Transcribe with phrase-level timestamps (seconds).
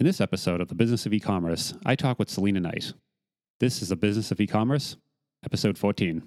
[0.00, 2.92] In this episode of The Business of E-commerce, I talk with Selena Knight.
[3.58, 4.96] This is The Business of E-commerce,
[5.44, 6.22] episode 14.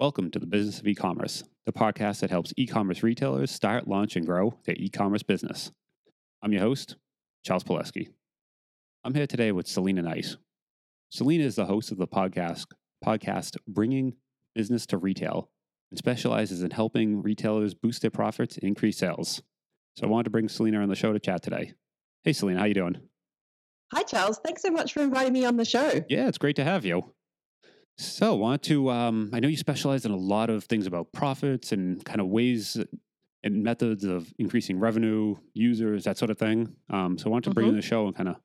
[0.00, 4.24] Welcome to The Business of E-commerce, the podcast that helps e-commerce retailers start, launch, and
[4.24, 5.70] grow their e-commerce business.
[6.40, 6.96] I'm your host,
[7.44, 8.08] Charles Palleschi.
[9.04, 10.36] I'm here today with Selena Knight.
[11.10, 12.68] Selena is the host of the podcast
[13.04, 14.14] podcast Bringing
[14.54, 15.50] Business to Retail
[15.90, 19.42] and specializes in helping retailers boost their profits and increase sales.
[19.96, 21.72] So I wanted to bring Selena on the show to chat today.
[22.22, 23.00] Hey, Selena, how you doing?
[23.92, 24.38] Hi, Charles.
[24.44, 26.04] Thanks so much for inviting me on the show.
[26.08, 27.14] Yeah, it's great to have you.
[27.96, 28.90] So, I want to.
[28.90, 32.28] Um, I know you specialize in a lot of things about profits and kind of
[32.28, 32.76] ways
[33.42, 36.76] and methods of increasing revenue, users, that sort of thing.
[36.90, 37.76] Um, so, I want to bring mm-hmm.
[37.76, 38.36] in the show and kind of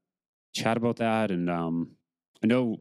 [0.55, 1.29] chat about that.
[1.29, 1.91] And um,
[2.43, 2.77] I know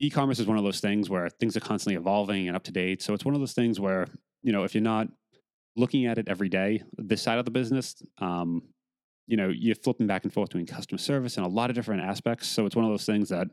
[0.00, 3.02] e-commerce is one of those things where things are constantly evolving and up to date.
[3.02, 4.06] So it's one of those things where
[4.42, 5.08] you know if you're not
[5.76, 8.62] looking at it every day, this side of the business, um,
[9.26, 12.02] you know, you're flipping back and forth between customer service and a lot of different
[12.02, 12.48] aspects.
[12.48, 13.48] So it's one of those things that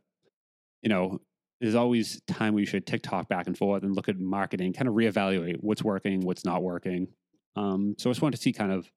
[0.81, 1.20] you know
[1.62, 4.88] there's always time where you should TikTok back and forth and look at marketing, kind
[4.88, 7.08] of reevaluate what's working, what's not working.
[7.56, 8.90] Um, so I just wanted to see kind of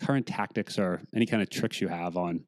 [0.00, 2.44] current tactics or any kind of tricks you have on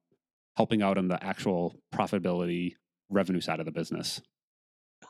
[0.56, 2.74] helping out on the actual profitability
[3.10, 4.20] revenue side of the business.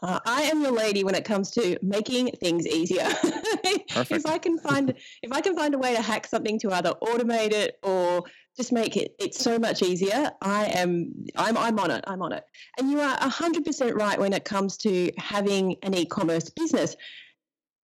[0.02, 3.08] Uh, I am the lady when it comes to making things easier.
[3.12, 6.92] if I can find if I can find a way to hack something to either
[7.02, 8.24] automate it or
[8.56, 12.04] just make it it's so much easier, I am I'm I'm on it.
[12.06, 12.44] I'm on it.
[12.78, 16.96] And you are hundred percent right when it comes to having an e-commerce business.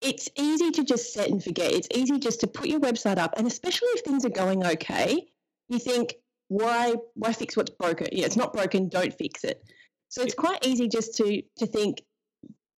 [0.00, 1.72] It's easy to just set and forget.
[1.72, 5.28] It's easy just to put your website up, and especially if things are going okay,
[5.68, 6.14] you think,
[6.48, 8.08] why why fix what's broken?
[8.12, 8.88] Yeah, it's not broken.
[8.88, 9.62] Don't fix it.
[10.12, 12.02] So it's quite easy just to to think,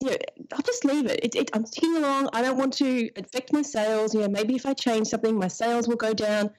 [0.00, 0.16] you know,
[0.52, 1.18] I'll just leave it.
[1.24, 2.28] it, it I'm ticking along.
[2.32, 4.14] I don't want to affect my sales.
[4.14, 6.50] You know, maybe if I change something, my sales will go down.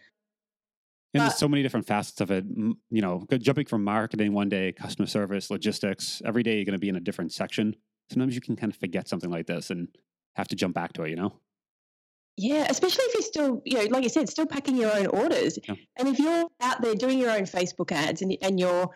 [1.14, 2.44] And there's so many different facets of it.
[2.46, 6.22] You know, jumping from marketing one day, customer service, logistics.
[6.26, 7.74] Every day you're going to be in a different section.
[8.12, 9.88] Sometimes you can kind of forget something like this and
[10.36, 11.12] have to jump back to it.
[11.12, 11.40] You know.
[12.36, 15.58] Yeah, especially if you're still, you know, like you said, still packing your own orders.
[15.70, 15.76] Yeah.
[15.96, 18.90] And if you're out there doing your own Facebook ads and, and you're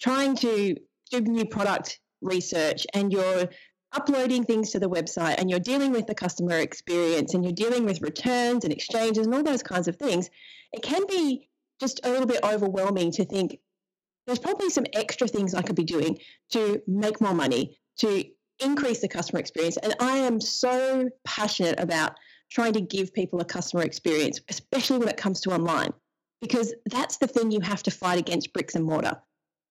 [0.00, 0.76] trying to
[1.10, 3.48] do new product research and you're
[3.92, 7.84] uploading things to the website and you're dealing with the customer experience and you're dealing
[7.84, 10.28] with returns and exchanges and all those kinds of things,
[10.72, 11.48] it can be
[11.80, 13.58] just a little bit overwhelming to think
[14.26, 16.18] there's probably some extra things I could be doing
[16.50, 18.24] to make more money, to
[18.62, 19.76] increase the customer experience.
[19.76, 22.16] And I am so passionate about
[22.50, 25.92] trying to give people a customer experience, especially when it comes to online,
[26.40, 29.20] because that's the thing you have to fight against bricks and mortar.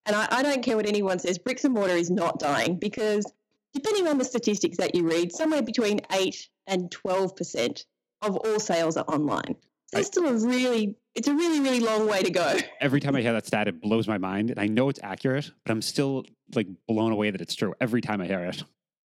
[0.05, 3.25] And I, I don't care what anyone says, bricks and mortar is not dying because
[3.73, 7.85] depending on the statistics that you read, somewhere between 8 and 12%
[8.21, 9.55] of all sales are online.
[9.87, 12.57] So it's still a really, it's a really, really long way to go.
[12.81, 14.51] Every time I hear that stat, it blows my mind.
[14.51, 18.01] And I know it's accurate, but I'm still like blown away that it's true every
[18.01, 18.63] time I hear it.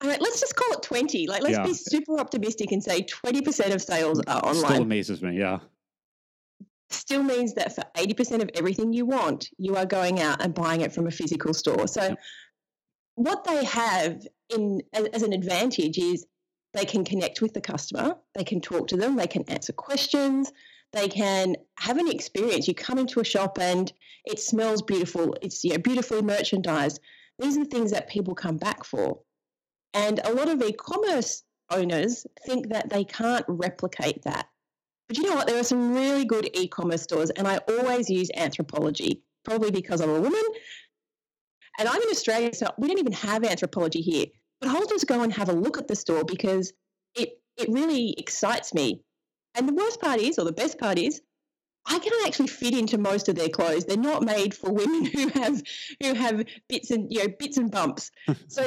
[0.02, 1.28] All right, let's just call it 20.
[1.28, 1.64] Like, let's yeah.
[1.64, 4.66] be super optimistic and say 20% of sales are online.
[4.66, 5.60] Still amazes me, yeah
[6.96, 10.82] still means that for 80% of everything you want, you are going out and buying
[10.82, 11.88] it from a physical store.
[11.88, 12.16] So,
[13.16, 16.26] what they have in as an advantage is
[16.74, 20.52] they can connect with the customer, they can talk to them, they can answer questions,
[20.92, 22.68] they can have an experience.
[22.68, 23.92] You come into a shop and
[24.26, 27.00] it smells beautiful, it's you know, beautifully merchandised.
[27.40, 29.20] These are the things that people come back for.
[29.94, 34.48] And a lot of e commerce owners think that they can't replicate that.
[35.08, 35.48] But you know what?
[35.48, 40.02] There are some really good e commerce stores, and I always use Anthropologie, probably because
[40.02, 40.44] I'm a woman.
[41.78, 44.26] And I'm in Australia, so we don't even have Anthropologie here.
[44.62, 46.72] But I'll just go and have a look at the store because
[47.16, 49.04] it, it really excites me.
[49.54, 51.22] And the worst part is, or the best part is,
[51.86, 53.86] I can actually fit into most of their clothes.
[53.86, 55.62] They're not made for women who have
[56.02, 58.12] who have bits and you know bits and bumps.
[58.26, 58.34] Hmm.
[58.48, 58.66] so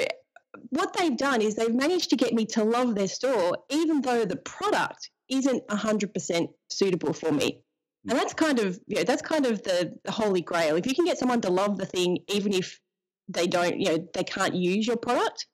[0.70, 4.24] what they've done is they've managed to get me to love their store, even though
[4.24, 7.62] the product isn't 100% suitable for me.
[8.08, 10.76] And that's kind of, you know, that's kind of the, the holy grail.
[10.76, 12.80] If you can get someone to love the thing, even if
[13.28, 15.46] they don't, you know, they can't use your product,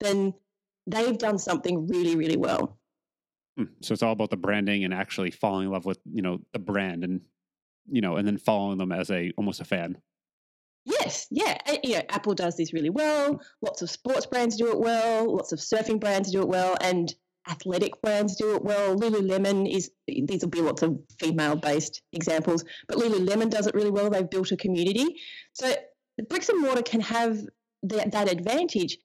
[0.00, 0.34] then
[0.86, 2.78] they've done something really, really well.
[3.56, 3.64] Hmm.
[3.80, 6.58] So it's all about the branding and actually falling in love with, you know, the
[6.58, 7.20] brand and,
[7.90, 9.96] you know, and then following them as a almost a fan.
[10.84, 11.56] Yes, yeah.
[11.82, 13.40] You know, Apple does this really well.
[13.62, 15.34] Lots of sports brands do it well.
[15.34, 16.76] Lots of surfing brands do it well.
[16.82, 17.14] And
[17.48, 18.96] athletic brands do it well.
[18.96, 23.90] Lululemon is these will be lots of female based examples, but Lululemon does it really
[23.90, 24.10] well.
[24.10, 25.16] They've built a community.
[25.52, 25.74] So
[26.28, 27.38] bricks and mortar can have
[27.84, 28.98] that, that advantage.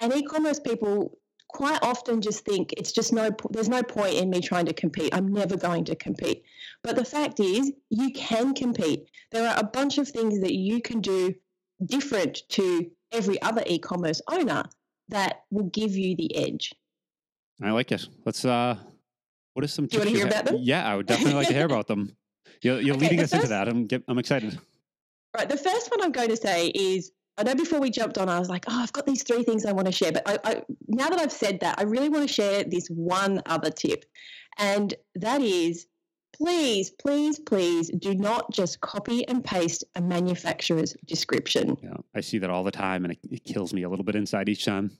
[0.00, 1.18] And e-commerce people
[1.48, 5.14] quite often just think it's just no there's no point in me trying to compete
[5.14, 6.42] i'm never going to compete
[6.82, 10.82] but the fact is you can compete there are a bunch of things that you
[10.82, 11.32] can do
[11.84, 14.64] different to every other e-commerce owner
[15.08, 16.72] that will give you the edge
[17.62, 18.76] i like it let's uh
[19.54, 21.48] what are some do you want to hear about them yeah i would definitely like
[21.48, 22.16] to hear about them
[22.62, 24.58] you're, you're okay, leading us first, into that i'm i'm excited
[25.36, 28.28] right the first one i'm going to say is I know before we jumped on,
[28.28, 30.12] I was like, oh, I've got these three things I want to share.
[30.12, 33.42] But I, I, now that I've said that, I really want to share this one
[33.46, 34.04] other tip.
[34.56, 35.86] And that is
[36.36, 41.76] please, please, please do not just copy and paste a manufacturer's description.
[41.82, 44.16] Yeah, I see that all the time and it, it kills me a little bit
[44.16, 44.90] inside each time.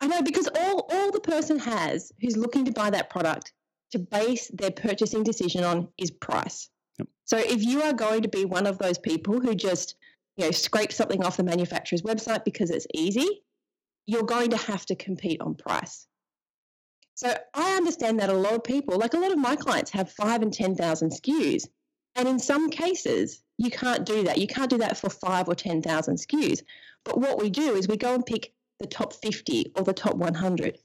[0.00, 3.52] I know because all, all the person has who's looking to buy that product
[3.92, 6.68] to base their purchasing decision on is price.
[6.98, 7.08] Yep.
[7.24, 9.96] So if you are going to be one of those people who just
[10.36, 13.42] you know, scrape something off the manufacturer's website because it's easy,
[14.06, 16.06] you're going to have to compete on price.
[17.14, 20.12] So I understand that a lot of people, like a lot of my clients, have
[20.12, 21.66] five and 10,000 SKUs.
[22.14, 24.38] And in some cases, you can't do that.
[24.38, 26.62] You can't do that for five or 10,000 SKUs.
[27.04, 30.16] But what we do is we go and pick the top 50 or the top
[30.16, 30.78] 100.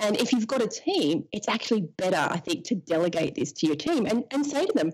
[0.00, 3.66] And if you've got a team, it's actually better, I think, to delegate this to
[3.66, 4.92] your team and, and say to them,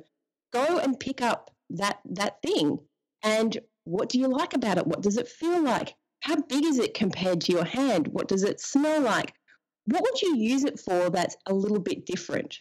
[0.53, 2.79] go and pick up that that thing
[3.23, 4.87] and what do you like about it?
[4.87, 5.95] What does it feel like?
[6.21, 8.09] How big is it compared to your hand?
[8.09, 9.33] What does it smell like?
[9.87, 12.59] What would you use it for that's a little bit different?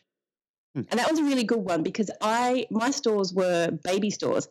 [0.73, 0.83] Hmm.
[0.89, 4.47] And that was a really good one because I my stores were baby stores.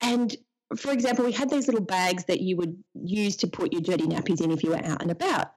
[0.00, 0.34] And
[0.76, 4.06] for example, we had these little bags that you would use to put your dirty
[4.06, 5.52] nappies in if you were out and about.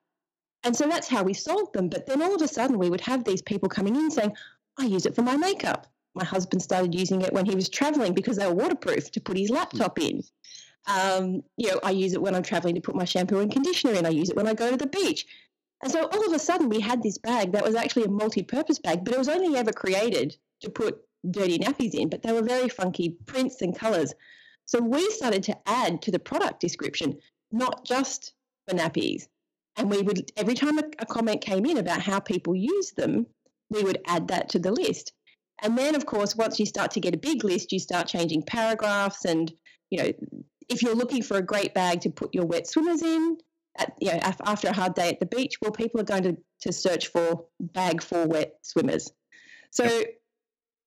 [0.63, 1.89] And so that's how we sold them.
[1.89, 4.35] But then all of a sudden, we would have these people coming in saying,
[4.79, 5.87] I use it for my makeup.
[6.15, 9.37] My husband started using it when he was traveling because they were waterproof to put
[9.37, 10.23] his laptop in.
[10.87, 13.93] Um, you know, I use it when I'm traveling to put my shampoo and conditioner
[13.93, 14.05] in.
[14.05, 15.25] I use it when I go to the beach.
[15.81, 18.41] And so all of a sudden, we had this bag that was actually a multi
[18.41, 22.31] purpose bag, but it was only ever created to put dirty nappies in, but they
[22.31, 24.13] were very funky prints and colors.
[24.73, 27.19] So we started to add to the product description,
[27.51, 28.33] not just
[28.67, 29.27] for nappies.
[29.75, 33.27] And we would, every time a, a comment came in about how people use them,
[33.69, 35.13] we would add that to the list.
[35.61, 38.41] And then, of course, once you start to get a big list, you start changing
[38.47, 39.53] paragraphs and,
[39.91, 40.11] you know,
[40.69, 43.37] if you're looking for a great bag to put your wet swimmers in,
[43.77, 46.37] at, you know, after a hard day at the beach, well, people are going to,
[46.61, 49.11] to search for bag for wet swimmers.
[49.69, 50.07] So, yep.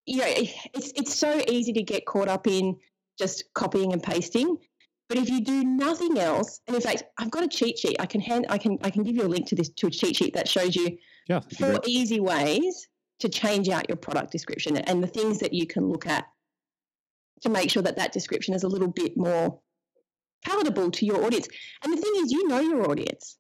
[0.06, 0.26] you know,
[0.74, 2.78] it's it's so easy to get caught up in
[3.18, 4.56] just copying and pasting.
[5.08, 7.96] But if you do nothing else, and in fact, I've got a cheat sheet.
[8.00, 9.90] I can hand, I can, I can give you a link to this to a
[9.90, 10.98] cheat sheet that shows you
[11.28, 11.86] yeah, four great.
[11.86, 12.88] easy ways
[13.20, 16.26] to change out your product description and the things that you can look at
[17.42, 19.60] to make sure that that description is a little bit more
[20.44, 21.48] palatable to your audience.
[21.82, 23.38] And the thing is, you know your audience.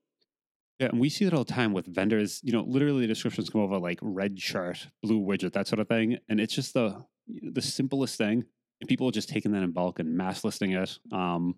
[0.78, 2.40] Yeah, and we see that all the time with vendors.
[2.42, 5.88] You know, literally the descriptions come over like red shirt, blue widget, that sort of
[5.88, 8.44] thing, and it's just the the simplest thing.
[8.80, 10.98] And people are just taking that in bulk and mass listing it.
[11.12, 11.54] Um,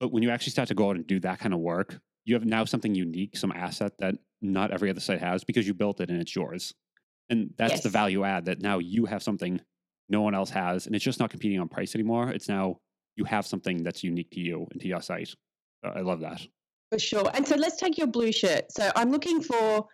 [0.00, 2.34] but when you actually start to go out and do that kind of work, you
[2.34, 6.00] have now something unique, some asset that not every other site has because you built
[6.00, 6.74] it and it's yours.
[7.30, 7.82] And that's yes.
[7.82, 9.60] the value add that now you have something
[10.08, 12.30] no one else has, and it's just not competing on price anymore.
[12.30, 12.78] It's now
[13.16, 15.30] you have something that's unique to you and to your site.
[15.84, 16.40] Uh, I love that.
[16.90, 17.30] For sure.
[17.32, 18.70] And so let's take your blue shirt.
[18.70, 19.86] So I'm looking for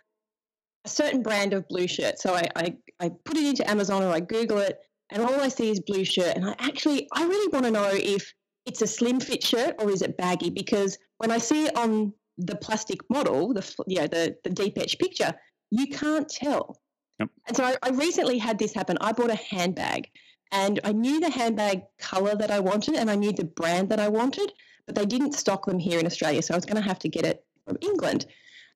[0.84, 2.18] a certain brand of blue shirt.
[2.18, 4.78] So I, I, I put it into Amazon or I Google it,
[5.10, 6.36] and all I see is blue shirt.
[6.36, 8.32] And I actually, I really want to know if
[8.66, 10.50] it's a slim fit shirt or is it baggy?
[10.50, 14.78] Because when I see it on the plastic model, the you know the the deep
[14.78, 15.34] etch picture,
[15.70, 16.80] you can't tell.
[17.18, 17.30] Yep.
[17.46, 18.96] And so I, I recently had this happen.
[19.00, 20.08] I bought a handbag
[20.52, 24.00] and I knew the handbag color that I wanted and I knew the brand that
[24.00, 24.52] I wanted,
[24.86, 26.42] but they didn't stock them here in Australia.
[26.42, 28.26] So I was going to have to get it from England.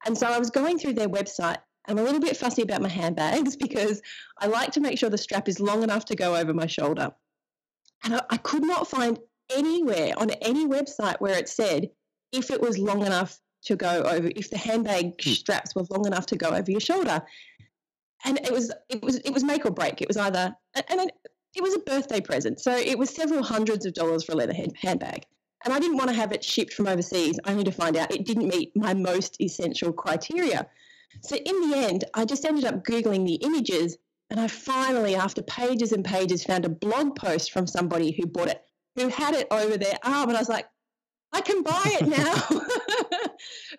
[0.04, 1.58] And so I was going through their website.
[1.88, 4.02] I'm a little bit fussy about my handbags because
[4.38, 7.12] I like to make sure the strap is long enough to go over my shoulder.
[8.04, 9.18] And I, I could not find
[9.50, 11.90] anywhere on any website where it said
[12.32, 15.30] if it was long enough to go over, if the handbag hmm.
[15.30, 17.22] straps were long enough to go over your shoulder.
[18.24, 20.00] And it was it was it was make or break.
[20.00, 21.10] It was either and
[21.54, 22.60] it was a birthday present.
[22.60, 25.26] So it was several hundreds of dollars for a leather handbag.
[25.64, 28.24] And I didn't want to have it shipped from overseas, only to find out it
[28.24, 30.66] didn't meet my most essential criteria.
[31.20, 33.98] So in the end, I just ended up Googling the images.
[34.30, 38.48] And I finally, after pages and pages, found a blog post from somebody who bought
[38.48, 38.62] it,
[38.96, 40.28] who had it over their arm.
[40.28, 40.66] And I was like,
[41.32, 42.34] I can buy it now.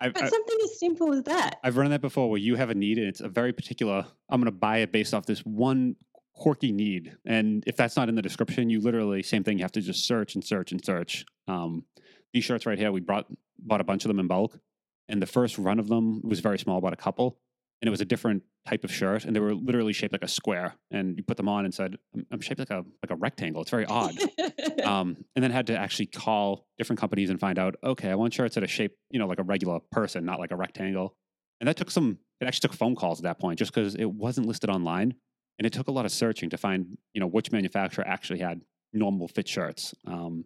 [0.00, 1.58] but something as simple as that.
[1.64, 4.40] I've run that before where you have a need and it's a very particular, I'm
[4.40, 5.96] going to buy it based off this one
[6.34, 7.16] quirky need.
[7.24, 9.58] And if that's not in the description, you literally same thing.
[9.58, 11.24] You have to just search and search and search.
[11.48, 11.84] Um,
[12.32, 13.26] these shirts right here, we brought
[13.58, 14.58] bought a bunch of them in bulk.
[15.08, 17.38] And the first run of them was very small, about a couple,
[17.80, 20.28] and it was a different type of shirt, and they were literally shaped like a
[20.28, 20.74] square.
[20.90, 23.62] And you put them on and said, "I'm, I'm shaped like a like a rectangle."
[23.62, 24.14] It's very odd.
[24.84, 28.32] um, and then had to actually call different companies and find out, okay, I want
[28.32, 31.14] shirts that are shaped, you know, like a regular person, not like a rectangle.
[31.60, 32.18] And that took some.
[32.40, 35.14] It actually took phone calls at that point, just because it wasn't listed online,
[35.58, 38.62] and it took a lot of searching to find, you know, which manufacturer actually had
[38.92, 39.94] normal fit shirts.
[40.06, 40.44] Um,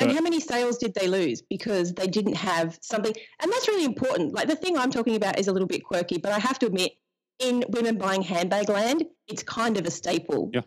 [0.00, 3.12] and how many sales did they lose because they didn't have something?
[3.40, 4.34] And that's really important.
[4.34, 6.66] Like the thing I'm talking about is a little bit quirky, but I have to
[6.66, 6.92] admit,
[7.38, 10.50] in women buying handbag land, it's kind of a staple.
[10.52, 10.62] Yeah.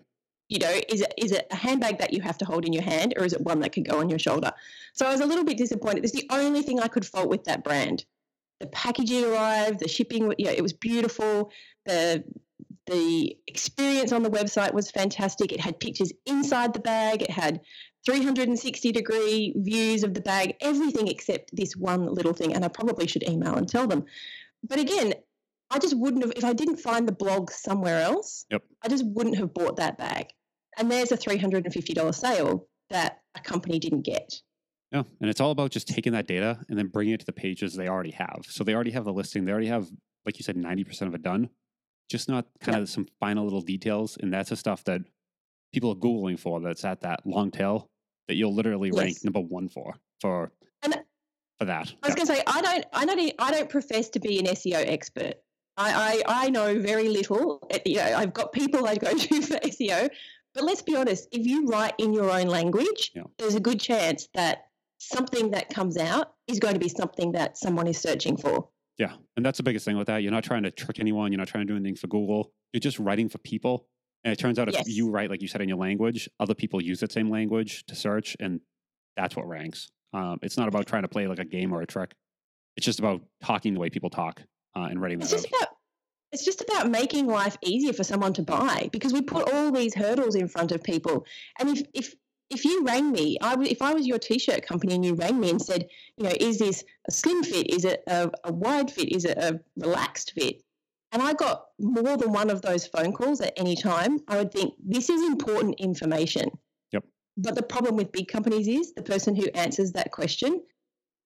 [0.47, 2.83] You know, is it is it a handbag that you have to hold in your
[2.83, 4.51] hand, or is it one that can go on your shoulder?
[4.93, 6.03] So I was a little bit disappointed.
[6.03, 8.05] It's the only thing I could fault with that brand.
[8.59, 11.51] The packaging arrived, the shipping, you know, it was beautiful.
[11.85, 12.23] The
[12.87, 15.51] the experience on the website was fantastic.
[15.51, 17.21] It had pictures inside the bag.
[17.21, 17.61] It had
[18.05, 22.53] 360 degree views of the bag, everything except this one little thing.
[22.53, 24.05] And I probably should email and tell them.
[24.63, 25.13] But again,
[25.69, 28.63] I just wouldn't have, if I didn't find the blog somewhere else, Yep.
[28.83, 30.27] I just wouldn't have bought that bag.
[30.77, 34.41] And there's a $350 sale that a company didn't get.
[34.91, 37.31] Yeah, and it's all about just taking that data and then bringing it to the
[37.31, 38.41] pages they already have.
[38.43, 39.45] So they already have the listing.
[39.45, 39.87] They already have,
[40.25, 41.49] like you said, ninety percent of it done.
[42.09, 45.01] Just not kind of some final little details, and that's the stuff that
[45.73, 46.59] people are googling for.
[46.61, 47.89] That's at that long tail
[48.27, 50.51] that you'll literally rank number one for for
[50.83, 50.95] And
[51.59, 51.93] for that.
[52.03, 54.45] I was going to say I don't I don't I don't profess to be an
[54.45, 55.35] SEO expert.
[55.77, 57.67] I, I I know very little.
[57.85, 60.09] You know, I've got people I go to for SEO,
[60.53, 61.27] but let's be honest.
[61.31, 63.23] If you write in your own language, Yeah.
[63.37, 64.65] there's a good chance that
[64.99, 68.67] something that comes out is going to be something that someone is searching for.
[68.97, 70.21] Yeah, and that's the biggest thing with that.
[70.21, 71.31] You're not trying to trick anyone.
[71.31, 72.51] You're not trying to do anything for Google.
[72.73, 73.87] You're just writing for people.
[74.23, 74.87] And it turns out if Yes.
[74.87, 77.95] you write, like you said, in your language, other people use that same language to
[77.95, 78.59] search, and
[79.17, 79.89] that's what ranks.
[80.13, 82.13] Um, it's not about trying to play like a game or a trick.
[82.77, 84.41] It's just about talking the way people talk
[84.75, 85.51] uh, and writing It's just out.
[85.61, 85.67] about
[86.33, 89.93] it's just about making life easier for someone to buy because we put all these
[89.93, 91.25] hurdles in front of people.
[91.59, 92.15] And if if
[92.49, 95.39] if you rang me, I would, if I was your t-shirt company and you rang
[95.39, 95.87] me and said,
[96.17, 97.69] you know, is this a slim fit?
[97.73, 99.11] Is it a, a wide fit?
[99.13, 100.61] Is it a relaxed fit?
[101.11, 104.51] And I got more than one of those phone calls at any time, I would
[104.51, 106.49] think this is important information.
[106.91, 107.03] Yep.
[107.37, 110.61] But the problem with big companies is the person who answers that question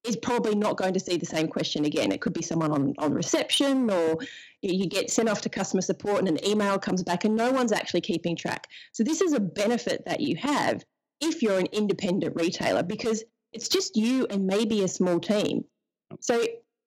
[0.05, 2.11] is probably not going to see the same question again.
[2.11, 4.17] It could be someone on, on reception or
[4.61, 7.51] you you get sent off to customer support and an email comes back and no
[7.51, 8.67] one's actually keeping track.
[8.93, 10.83] So this is a benefit that you have
[11.21, 13.23] if you're an independent retailer because
[13.53, 15.63] it's just you and maybe a small team.
[16.19, 16.45] So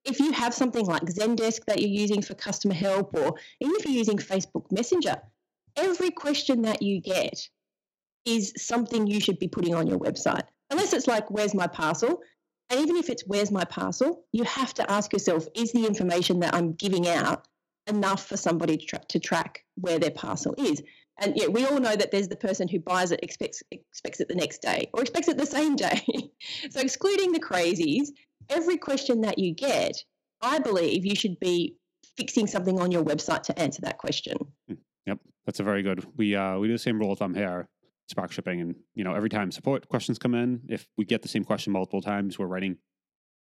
[0.08, 3.84] if you have something like Zendesk that you're using for customer help or even if
[3.84, 5.16] you're using Facebook Messenger,
[5.76, 7.48] every question that you get
[8.24, 10.44] is something you should be putting on your website.
[10.70, 12.20] Unless it's like, where's my parcel?
[12.70, 16.40] And even if it's where's my parcel, you have to ask yourself, is the information
[16.40, 17.46] that I'm giving out
[17.86, 20.82] enough for somebody to, tra- to track where their parcel is?
[21.20, 24.28] And yeah, we all know that there's the person who buys it, expects expects it
[24.28, 26.00] the next day, or expects it the same day.
[26.70, 28.08] so excluding the crazies,
[28.50, 29.96] every question that you get,
[30.40, 31.76] I believe you should be
[32.16, 34.36] fixing something on your website to answer that question.
[35.06, 36.06] Yep, that's a very good.
[36.16, 37.68] We uh, we do the same rule of thumb here,
[38.08, 41.28] Spark Shipping, and you know every time support questions come in, if we get the
[41.28, 42.76] same question multiple times, we're writing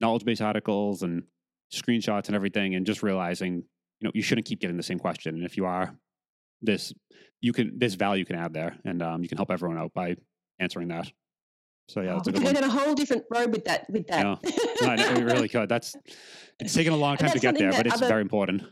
[0.00, 1.22] knowledge base articles and
[1.72, 3.56] screenshots and everything, and just realizing
[4.00, 5.96] you know you shouldn't keep getting the same question, and if you are,
[6.60, 6.92] this
[7.40, 10.16] you can this value can add there, and um, you can help everyone out by
[10.58, 11.10] answering that.
[11.88, 12.70] So yeah, that's a we good could go one.
[12.70, 13.88] down a whole different road with that.
[13.90, 14.24] With that.
[14.42, 14.50] Yeah.
[14.82, 15.68] No, I know, we really could.
[15.68, 15.94] That's
[16.60, 18.62] it's taken a long time to get there, but it's other- very important.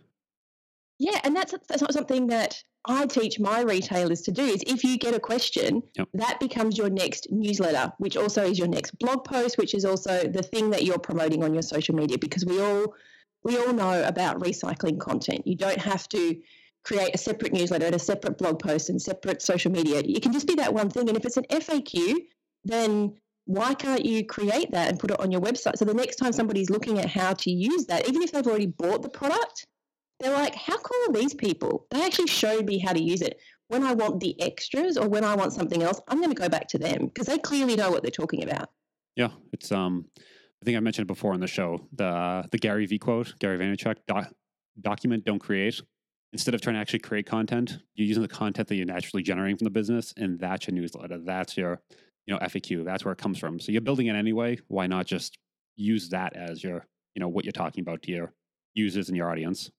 [0.98, 4.42] Yeah, and that's that's not something that I teach my retailers to do.
[4.42, 6.08] Is if you get a question, Yep.
[6.14, 10.28] that becomes your next newsletter, which also is your next blog post, which is also
[10.28, 12.18] the thing that you're promoting on your social media.
[12.18, 12.94] Because we all
[13.42, 15.46] we all know about recycling content.
[15.46, 16.36] You don't have to
[16.84, 20.02] create a separate newsletter and a separate blog post and separate social media.
[20.04, 21.08] You can just be that one thing.
[21.08, 22.16] And if it's an FAQ,
[22.64, 23.14] then
[23.46, 25.76] why can't you create that and put it on your website?
[25.76, 28.66] So the next time somebody's looking at how to use that, even if they've already
[28.66, 29.66] bought the product,
[30.20, 31.86] they're like, how cool are these people?
[31.90, 33.40] They actually showed me how to use it.
[33.68, 36.48] When I want the extras or when I want something else, I'm going to go
[36.48, 38.68] back to them because they clearly know what they're talking about.
[39.16, 41.88] Yeah, it's um, I think I mentioned it before on the show.
[41.92, 44.32] The the Gary V quote, Gary Vaynerchuk: doc,
[44.80, 45.80] "Document, don't create."
[46.32, 49.56] Instead of trying to actually create content, you're using the content that you're naturally generating
[49.56, 51.18] from the business, and that's your newsletter.
[51.18, 51.82] That's your,
[52.26, 52.84] you know, FAQ.
[52.84, 53.60] That's where it comes from.
[53.60, 54.58] So you're building it anyway.
[54.68, 55.38] Why not just
[55.76, 58.32] use that as your, you know, what you're talking about to your
[58.74, 59.70] users and your audience?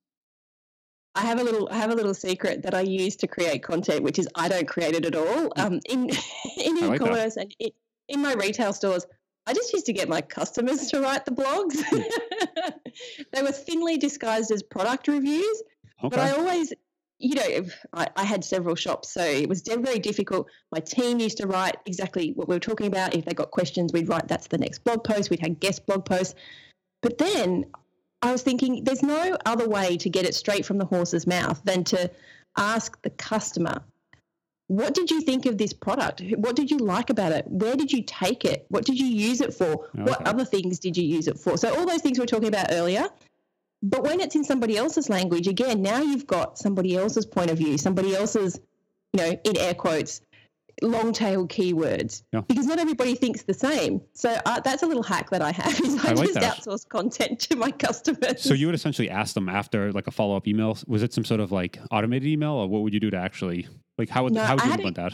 [1.15, 4.03] I have a little I have a little secret that I use to create content,
[4.03, 5.53] which is I don't create it at all.
[5.57, 6.09] Um, in
[6.57, 7.69] in like e-commerce and in,
[8.09, 9.05] in my retail stores,
[9.45, 11.81] I just used to get my customers to write the blogs.
[13.31, 15.63] they were thinly disguised as product reviews,
[16.03, 16.15] Okay.
[16.15, 16.73] but I always,
[17.23, 20.47] you know, I, I had several shops, so it was very difficult.
[20.73, 23.15] My team used to write exactly what we were talking about.
[23.15, 25.29] If they got questions, we'd write that's the next blog post.
[25.29, 26.35] We'd have guest blog posts.
[27.01, 27.65] But then
[28.21, 31.61] I was thinking, there's no other way to get it straight from the horse's mouth
[31.63, 32.11] than to
[32.57, 33.81] ask the customer,
[34.67, 36.21] what did you think of this product?
[36.35, 37.45] What did you like about it?
[37.47, 38.65] Where did you take it?
[38.67, 39.87] What did you use it for?
[39.93, 41.57] What other things did you use it for?
[41.57, 43.07] So, all those things we were talking about earlier.
[43.83, 47.57] But when it's in somebody else's language, again, now you've got somebody else's point of
[47.57, 48.59] view, somebody else's,
[49.11, 50.21] you know, in air quotes,
[50.81, 52.23] long tail keywords.
[52.31, 52.41] Yeah.
[52.47, 54.01] Because not everybody thinks the same.
[54.13, 56.57] So uh, that's a little hack that I have is I, I like just that.
[56.57, 58.41] outsource content to my customers.
[58.41, 60.77] So you would essentially ask them after like a follow up email.
[60.87, 63.67] Was it some sort of like automated email, or what would you do to actually
[63.97, 65.13] like how would No, how would you implement that?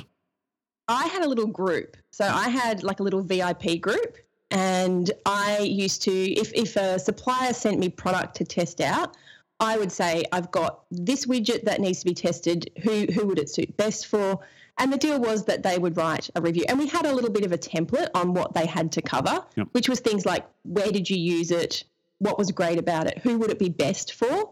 [0.88, 1.98] I had a little group.
[2.12, 4.18] So I had like a little VIP group.
[4.52, 9.16] And I used to, if, if a supplier sent me product to test out,
[9.60, 12.72] I would say, I've got this widget that needs to be tested.
[12.84, 14.40] Who, who would it suit best for?
[14.78, 16.64] And the deal was that they would write a review.
[16.70, 19.44] And we had a little bit of a template on what they had to cover,
[19.56, 19.68] Yep.
[19.74, 21.84] which was things like where did you use it?
[22.20, 23.18] What was great about it?
[23.20, 24.52] Who would it be best for?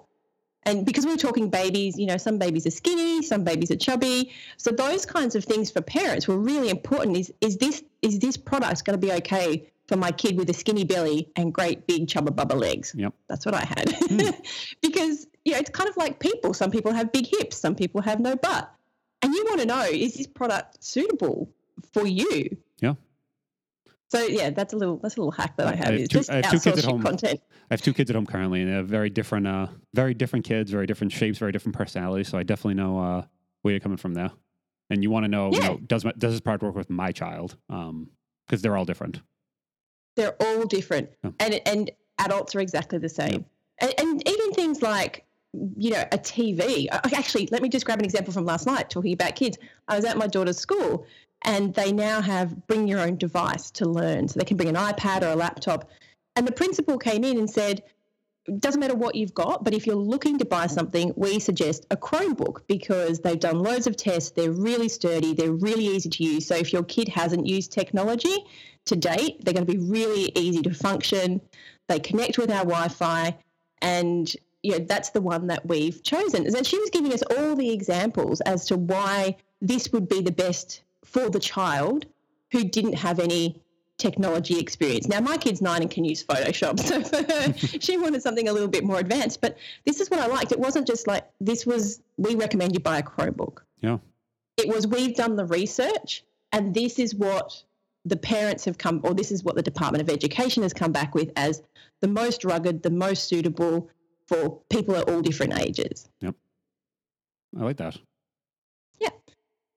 [0.64, 3.78] And because we were talking babies, you know, some babies are skinny, some babies are
[3.78, 4.34] chubby.
[4.58, 7.16] So those kinds of things for parents were really important.
[7.16, 10.54] Is is this is this product going to be okay for my kid with a
[10.54, 12.94] skinny belly and great big chubba bubba legs?
[12.98, 13.14] Yep.
[13.28, 13.92] That's what I had.
[13.92, 14.30] Hmm.
[14.82, 16.54] because you know, it's kind of like people.
[16.54, 18.72] Some people have big hips, some people have no butt.
[19.22, 21.50] And you want to know, is this product suitable
[21.94, 22.58] for you?
[22.80, 22.94] Yeah.
[24.10, 25.86] So yeah, that's a little that's a little hack that I I have.
[25.86, 27.02] have is two- just I have two kids at home.
[27.02, 27.42] content.
[27.54, 30.46] I have two kids at home currently, and they have very different, uh, very different
[30.46, 32.30] kids, very different shapes, very different personalities.
[32.30, 33.26] So I definitely know uh,
[33.64, 34.32] where you're coming from there.
[34.90, 37.12] And you want to know, you know, does my, does this product work with my
[37.12, 37.58] child?
[37.68, 39.20] Because they're all different.
[40.18, 41.32] They're all different, Yeah.
[41.40, 43.46] and and adults are exactly the same.
[43.80, 45.24] And, and even things like
[45.78, 46.88] you know a TV.
[46.92, 48.90] Actually, let me just grab an example from last night.
[48.90, 49.58] Talking about kids,
[49.88, 51.06] I was at my daughter's school,
[51.44, 54.28] and they now have bring your own device to learn.
[54.28, 55.90] So they can bring an iPad or a laptop.
[56.36, 57.82] And the principal came in and said,
[58.60, 61.98] doesn't matter what you've got, but if you're looking to buy something, we suggest a
[61.98, 64.32] Chromebook because they've done loads of tests.
[64.32, 65.34] They're really sturdy.
[65.34, 66.48] They're really easy to use.
[66.48, 68.36] So if your kid hasn't used technology
[68.86, 71.42] to date, they're going to be really easy to function.
[71.88, 73.38] They connect with our Wi-Fi,
[73.82, 74.34] and
[74.64, 76.46] you know that's the one that we've chosen.
[76.46, 80.32] And she was giving us all the examples as to why this would be the
[80.32, 82.06] best for the child
[82.52, 83.62] who didn't have any
[83.98, 85.08] technology experience.
[85.08, 88.54] Now, my kid's nine and can use Photoshop, so for her, she wanted something a
[88.54, 89.42] little bit more advanced.
[89.42, 90.52] But this is what I liked.
[90.52, 93.60] It wasn't just like this was we recommend you buy a Chromebook.
[93.82, 93.98] Yeah.
[94.58, 97.64] It was we've done the research, and this is what
[98.06, 101.14] the parents have come, or this is what the Department of Education has come back
[101.14, 101.62] with as
[102.00, 103.90] the most rugged, the most suitable
[104.28, 106.08] for people at all different ages.
[106.22, 106.36] Yep.
[107.60, 107.98] I like that.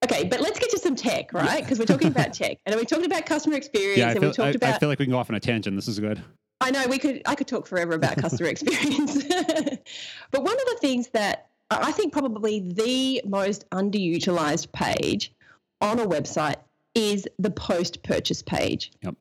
[0.03, 1.63] Okay, but let's get to some tech, right?
[1.63, 4.31] Because we're talking about tech, and we talked about customer experience, Yeah, I and feel,
[4.31, 5.77] we talked I, about I feel like we can go off on a tangent.
[5.77, 6.23] This is good.
[6.63, 7.23] I know we could.
[7.27, 9.25] I could talk forever about customer experience,
[10.31, 15.33] but one of the things that I I think probably the most underutilized page
[15.81, 16.57] on a website
[16.95, 18.93] is the post-purchase page.
[19.03, 19.15] Yep.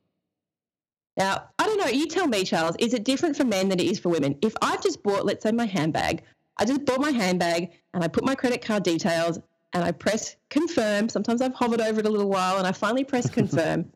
[1.16, 1.86] Now, I don't know.
[1.86, 2.76] You tell me, Charles.
[2.78, 4.36] Is it different for men than it is for women?
[4.42, 6.22] If I've just bought, let's say, my handbag,
[6.56, 9.38] I just bought my handbag and I put my credit card details
[9.72, 11.08] and I press confirm.
[11.08, 13.90] Sometimes I've hovered over it a little while and I finally press confirm.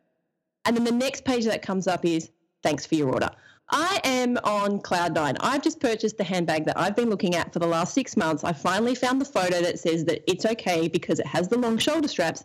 [0.65, 2.31] and then the next page that comes up is
[2.63, 3.29] thanks for your order.
[3.69, 5.37] I am on cloud nine.
[5.39, 8.43] I've just purchased the handbag that I've been looking at for the last six months.
[8.43, 11.77] I finally found the photo that says that it's okay because it has the long
[11.79, 12.43] shoulder straps.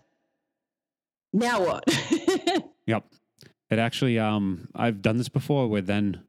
[1.32, 1.84] Now what?
[2.86, 3.04] Yep.
[3.70, 6.20] It actually, um, I've done this before where then,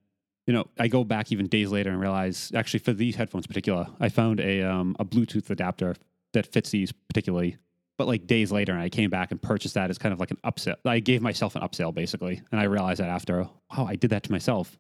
[0.46, 3.48] you know, I go back even days later and realize actually for these headphones in
[3.48, 5.96] particular, I found a um, a Bluetooth adapter
[6.34, 7.58] that fits these particularly.
[7.98, 10.32] But like days later, and I came back and purchased that as kind of like
[10.32, 10.76] an upsell.
[10.86, 14.24] I gave myself an upsell basically, and I realized that after, oh, I did that
[14.24, 14.80] to myself.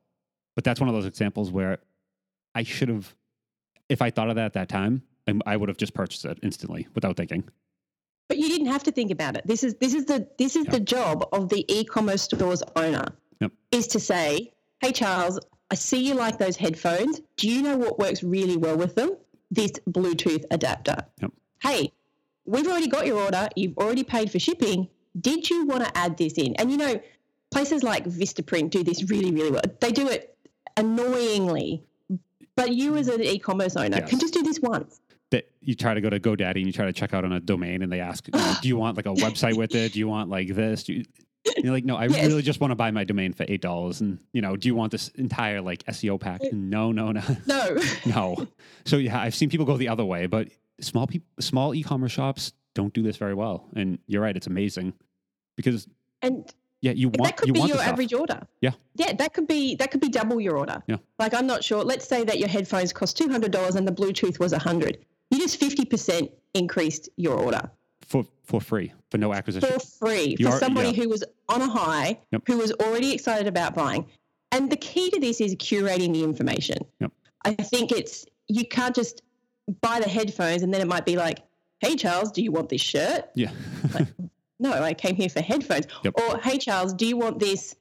[0.55, 1.77] But that's one of those examples where
[2.55, 3.13] I should have,
[3.89, 5.03] if I thought of that at that time,
[5.45, 7.43] I, would have just purchased it instantly without thinking.
[8.27, 9.45] But you didn't have to think about it.
[9.45, 10.71] This is this is the this is Yeah.
[10.71, 13.05] the job of the e-commerce store's owner
[13.39, 13.51] Yep.
[13.71, 17.21] is to say, "Hey Charles, I see you like those headphones.
[17.37, 19.15] Do you know what works really well with them?
[19.51, 20.95] This Bluetooth adapter.
[21.21, 21.31] Yep.
[21.62, 21.93] Hey,
[22.45, 23.47] we've already got your order.
[23.56, 24.88] You've already paid for shipping.
[25.19, 26.56] Did you want to add this in?
[26.56, 27.00] And you know,
[27.52, 29.62] places like Vistaprint do this really really well.
[29.80, 30.36] They do it
[30.78, 31.84] annoyingly,
[32.56, 34.10] but you as an e-commerce owner Yes.
[34.10, 35.02] can just do this once.
[35.32, 37.39] that you try to go to GoDaddy and you try to check out on a
[37.39, 39.93] domain and they ask, you know, do you want like a website with it?
[39.93, 40.84] Do you want like this?
[40.84, 41.04] Do you,
[41.58, 42.26] You're like, no, I Yes.
[42.26, 44.76] really just want to buy my domain for eight dollars, and you know, do you
[44.76, 46.41] want this entire like SEO pack?
[46.52, 47.78] No, no, no, No.
[48.06, 48.47] no.
[48.86, 50.50] So yeah, I've seen people go the other way, but
[50.82, 53.67] small people, small e-commerce shops don't do this very well.
[53.76, 54.94] And you're right, it's amazing
[55.56, 55.88] because
[56.22, 56.50] And
[56.82, 58.41] yeah, you want that could you be want your average order.
[58.62, 58.72] Yeah.
[58.96, 60.82] Yeah, that could be that could be double your order.
[60.88, 60.98] Yeah.
[61.20, 61.84] Like I'm not sure.
[61.84, 64.98] Let's say that your headphones cost two hundred dollars and the Bluetooth was a hundred.
[65.30, 67.70] You just fifty percent increased your order
[68.02, 69.70] for for free for no acquisition.
[69.70, 71.04] for free You for are- somebody yeah.
[71.04, 72.44] who was on a high, Yep.
[72.48, 74.06] who was already excited about buying.
[74.54, 76.78] And the key to this is curating the information.
[77.00, 77.12] Yep.
[77.46, 79.22] I think it's you can't just
[79.82, 81.39] buy the headphones and then it might be like,
[81.80, 83.52] "Hey Charles, do you want this shirt?" yeah,
[84.62, 85.88] no, I came here for headphones.
[86.04, 86.13] Yep.
[86.19, 87.76] Or, hey, Charles, do you want this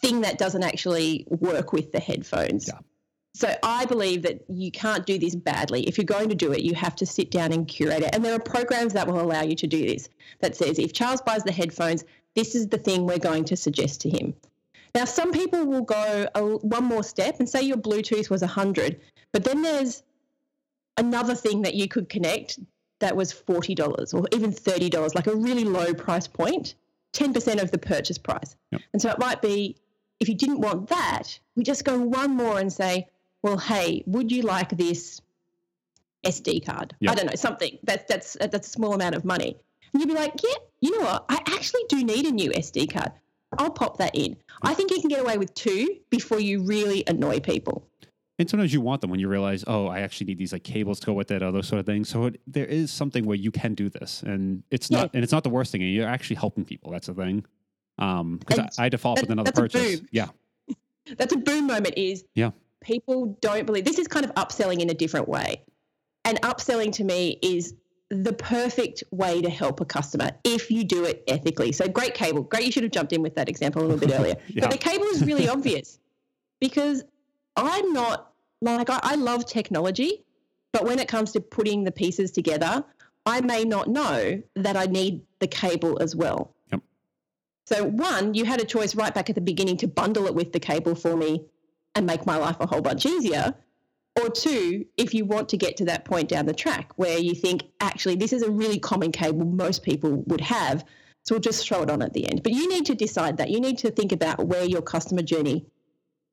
[0.00, 2.68] thing that doesn't actually work with the headphones?
[2.68, 2.80] Yeah.
[3.32, 5.86] So I believe that you can't do this badly.
[5.86, 8.14] If you're going to do it, you have to sit down and curate it.
[8.14, 10.08] And there are programs that will allow you to do this
[10.40, 14.00] that says if Charles buys the headphones, this is the thing we're going to suggest
[14.00, 14.34] to him.
[14.94, 18.98] Now, some people will go a, one more step and say your Bluetooth was 100,
[19.32, 20.02] but then there's
[20.96, 22.58] another thing that you could connect
[23.00, 26.74] that was $40 or even $30, like a really low price point,
[27.12, 28.56] 10% of the purchase price.
[28.72, 28.80] Yep.
[28.92, 29.76] And so it might be
[30.20, 33.08] if you didn't want that, we just go one more and say,
[33.42, 35.20] well, hey, would you like this
[36.24, 36.94] SD card?
[37.06, 39.56] I don't know, something that's that's that's a small amount of money.
[39.92, 41.26] And you'd be like, yeah, you know what?
[41.28, 43.12] I actually do need a new SD card.
[43.58, 44.36] I'll pop that in.
[44.62, 47.86] I think you can get away with two before you really annoy people.
[48.38, 51.00] And sometimes you want them when you realize, oh, I actually need these like cables
[51.00, 52.08] to go with it, or those sort of things.
[52.08, 55.02] So it, there is something where you can do this, and it's Yeah.
[55.02, 55.82] not, and it's not the worst thing.
[55.82, 56.90] and You're actually helping people.
[56.90, 57.44] That's the thing.
[57.98, 60.02] Um, because I, I default that- with another purchase.
[60.10, 60.28] Yeah,
[61.16, 62.50] That's a boom moment is Yeah.
[62.82, 65.62] people don't believe this is kind of upselling in a different way.
[66.24, 67.74] And upselling to me is
[68.10, 71.72] the perfect way to help a customer if you do it ethically.
[71.72, 72.42] So great cable.
[72.42, 74.34] Great you should have jumped in with that example a little bit earlier.
[74.48, 74.62] Yeah.
[74.62, 75.98] But the cable is really obvious
[76.60, 77.02] because
[77.56, 80.24] I'm not like I, I love technology,
[80.72, 82.84] but when it comes to putting the pieces together,
[83.24, 86.54] I may not know that I need the cable as well.
[86.70, 86.80] Yep.
[87.66, 90.52] So one, you had a choice right back at the beginning to bundle it with
[90.52, 91.44] the cable for me
[91.94, 93.54] and make my life a whole bunch easier.
[94.20, 97.34] Or two, if you want to get to that point down the track where you
[97.34, 100.84] think, actually, this is a really common cable most people would have,
[101.24, 102.42] so we'll just throw it on at the end.
[102.42, 103.50] But you need to decide that.
[103.50, 105.66] You need to think about where your customer journey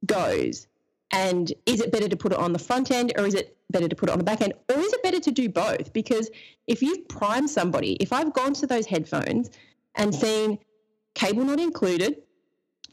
[0.05, 0.67] goes.
[1.13, 3.88] And is it better to put it on the front end or is it better
[3.88, 4.54] to put it on the back end?
[4.67, 5.93] Or is it better to do both?
[5.93, 6.30] Because
[6.65, 9.52] if you've primed somebody, if I've gone to those headphones
[9.95, 10.58] and seen
[11.13, 12.23] cable not included,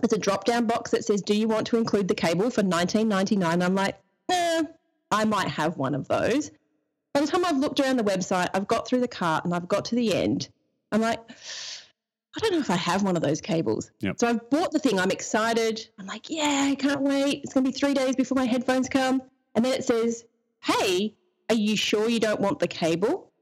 [0.02, 2.62] there's a drop down box that says, Do you want to include the cable for
[2.62, 3.64] $19.99?
[3.64, 3.98] I'm like,
[4.30, 4.64] eh,
[5.10, 6.50] I might have one of those.
[7.14, 9.66] By the time I've looked around the website, I've got through the cart and I've
[9.66, 10.50] got to the end,
[10.92, 11.20] I'm like,
[12.36, 13.90] I don't know if I have one of those cables.
[14.00, 14.16] Yep.
[14.20, 15.00] So I've bought the thing.
[15.00, 15.88] I'm excited.
[15.98, 17.42] I'm like, yeah, I can't wait.
[17.42, 19.22] It's going to be three days before my headphones come.
[19.54, 20.24] And then it says,
[20.62, 21.16] hey,
[21.48, 23.32] are you sure you don't want the cable?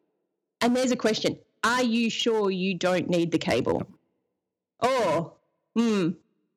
[0.60, 3.82] And there's a question Are you sure you don't need the cable?
[4.80, 5.34] Oh,
[5.76, 6.10] hmm.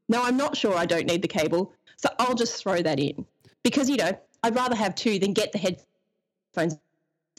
[0.07, 1.73] No, I'm not sure I don't need the cable.
[1.97, 3.25] So I'll just throw that in
[3.63, 4.11] because, you know,
[4.43, 6.79] I'd rather have two than get the headphones.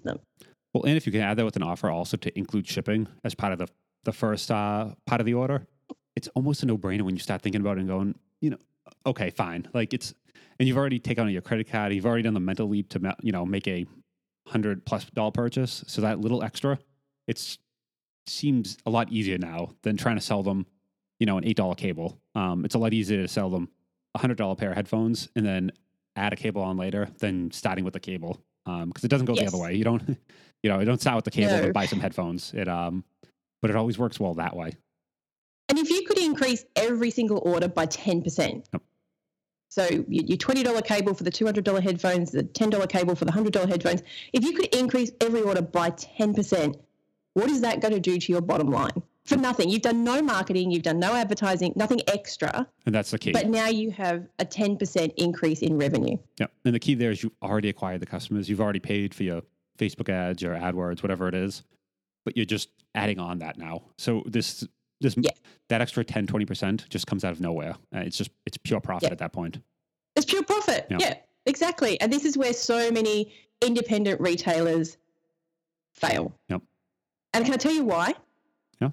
[0.05, 3.35] Well, and if you can add that with an offer also to include shipping as
[3.35, 3.69] part of the
[4.05, 5.67] the first uh, part of the order,
[6.17, 8.59] it's almost a no brainer when you start thinking about it and going, you know,
[9.07, 9.69] okay, fine.
[9.73, 10.15] Like it's,
[10.59, 13.17] and you've already taken on your credit card, you've already done the mental leap to
[13.23, 13.87] you know make a
[14.47, 15.85] hundred plus dollar purchase.
[15.87, 16.79] So that little extra,
[17.27, 17.59] it's
[18.27, 20.67] seems a lot easier now than trying to sell them,
[21.19, 22.21] you know, an eight dollar cable.
[22.35, 23.69] Um, it's a lot easier to sell them
[24.15, 25.73] a hundred dollar pair of headphones and then
[26.17, 29.47] add a cable on later than starting with the cable because it doesn't go the
[29.47, 29.75] other way.
[29.75, 30.03] You don't,
[30.63, 31.63] you know, you don't start with the cable No.
[31.65, 32.53] and buy some headphones.
[32.55, 33.05] It um,
[33.63, 34.73] but it always works well that way.
[35.71, 38.83] And if you could increase every single order by 10%, Yep.
[39.71, 43.69] so your your $20 cable for the $200 headphones, the $10 cable for the $100
[43.69, 44.03] headphones,
[44.35, 46.75] if you could increase every order by 10%,
[47.35, 49.03] what is that going to do to your bottom line?
[49.25, 49.69] For nothing.
[49.71, 53.31] You've done no marketing, you've done no advertising, nothing extra, And that's the key.
[53.31, 56.17] but now you have a 10% increase in revenue.
[56.41, 56.49] yeah.
[56.65, 58.49] And the key there is you've already acquired the customers.
[58.51, 59.43] You've already paid for your
[59.79, 61.63] Facebook ads, your AdWords, whatever it is,
[62.25, 63.83] but you're just adding on that now.
[63.99, 64.67] So this,
[65.01, 65.31] this, Yeah.
[65.69, 67.75] that extra 10, 20% just comes out of nowhere.
[67.95, 69.13] Uh, it's just, it's pure profit Yeah.
[69.13, 69.59] at that point.
[70.17, 70.87] It's pure profit.
[70.91, 70.99] Yeah.
[71.01, 71.15] Yeah.
[71.47, 72.01] exactly.
[72.01, 74.97] And this is where so many independent retailers
[75.93, 76.35] fail.
[76.49, 76.63] Yep.
[77.35, 78.15] And can I tell you why?
[78.81, 78.91] Yeah.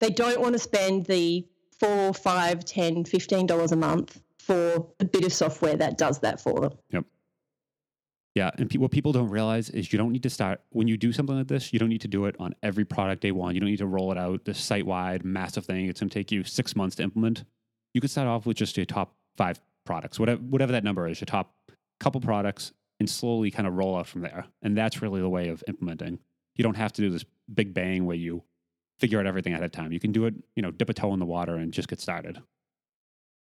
[0.00, 1.46] They don't want to spend the
[1.78, 6.40] four, five, ten, fifteen dollars a month for a bit of software that does that
[6.40, 6.72] for them.
[6.90, 7.04] Yep.
[8.34, 10.96] Yeah, and pe- what people don't realize is you don't need to start when you
[10.96, 11.72] do something like this.
[11.72, 13.54] You don't need to do it on every product day one.
[13.54, 15.86] You don't need to roll it out this site wide massive thing.
[15.86, 17.44] It's going to take you six months to implement.
[17.92, 21.20] You could start off with just your top five products, whatever whatever that number is,
[21.20, 21.54] your top
[22.00, 24.46] couple products, and slowly kind of roll out from there.
[24.62, 26.18] And that's really the way of implementing.
[26.56, 28.42] You don't have to do this big bang where you
[28.98, 29.92] figure out everything ahead of time.
[29.92, 32.00] You can do it, you know, dip a toe in the water and just get
[32.00, 32.40] started.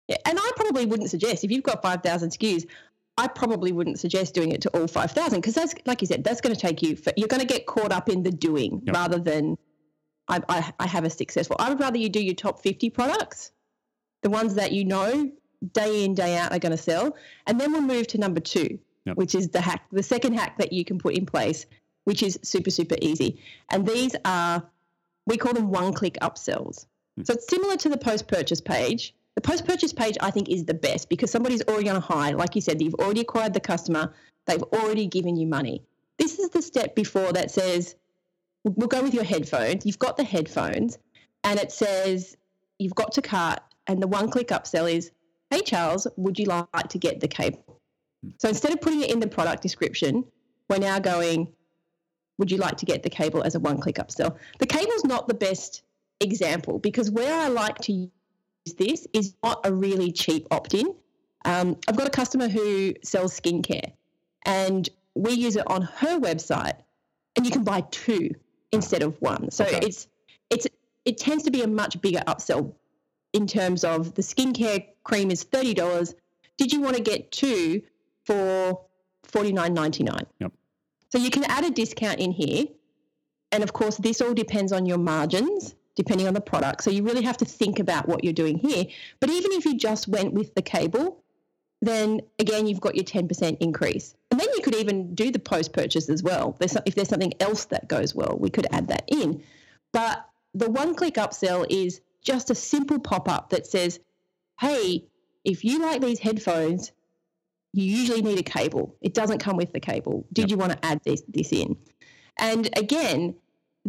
[0.08, 2.66] Yeah, and I probably wouldn't suggest if you've got 5,000 SKUs,
[3.20, 6.40] I probably wouldn't suggest doing it to all 5,000 because that's, like you said, that's
[6.40, 8.96] going to take you, for, you're going to get caught up in the doing yep.
[8.96, 9.58] rather than
[10.30, 11.58] I, I, I have a successful.
[11.60, 13.52] I would rather you do your top 50 products,
[14.24, 15.30] the ones that you know
[15.74, 17.18] day in, day out are going to sell.
[17.46, 19.18] And then we'll move to number two, yep.
[19.18, 21.66] which is the hack, the second hack that you can put in place,
[22.06, 23.42] which is super, super easy.
[23.70, 24.64] And these are,
[25.26, 26.86] we call them one click upsells.
[27.18, 27.24] Hmm.
[27.24, 30.66] So it's similar to the post purchase page, the post purchase page, I think, is
[30.66, 32.32] the best because somebody's already on a high.
[32.32, 34.14] Like you said, you've already acquired the customer,
[34.46, 35.84] they've already given you money.
[36.18, 37.96] This is the step before that says,
[38.64, 39.86] we'll go with your headphones.
[39.86, 40.98] You've got the headphones,
[41.44, 42.36] and it says,
[42.78, 45.12] you've got to cart, and the one click upsell is,
[45.50, 47.80] hey, Charles, would you like to get the cable?
[48.38, 50.26] So instead of putting it in the product description,
[50.70, 51.54] we're now going,
[52.38, 54.38] would you like to get the cable as a one click upsell?
[54.60, 55.84] The cable's not the best
[56.20, 58.10] example because where I like to
[58.74, 60.96] this is not a really cheap opt in.
[61.46, 63.94] Um, I've got a customer who sells skincare
[64.46, 66.78] and we use it on her website
[67.36, 68.32] and you can buy two
[68.72, 69.52] instead of one.
[69.52, 69.80] So okay.
[69.82, 70.08] it's
[70.50, 70.68] it's
[71.06, 72.74] it tends to be a much bigger upsell
[73.34, 76.14] in terms of the skincare cream is thirty dollars.
[76.58, 77.82] Did you want to get two
[78.26, 78.82] for
[79.24, 80.26] forty nine ninety nine?
[80.40, 80.52] Yep.
[81.10, 82.66] So you can add a discount in here,
[83.52, 86.82] and of course this all depends on your margins depending on the product.
[86.82, 88.86] So you really have to think about what you're doing here.
[89.20, 91.22] But even if you just went with the cable,
[91.82, 94.16] then again, you've got your 10% increase.
[94.32, 96.56] And then you could even do the post purchase as well.
[96.58, 99.44] There's, if there's something else that goes well, we could add that in.
[99.92, 104.00] But the one click upsell is just a simple pop up that says,
[104.58, 105.04] hey,
[105.44, 106.94] if you like these headphones,
[107.74, 108.96] you usually need a cable.
[109.02, 110.26] It doesn't come with the cable.
[110.32, 110.52] Did yep.
[110.52, 111.76] you want to add this, this in?
[112.38, 113.36] And again,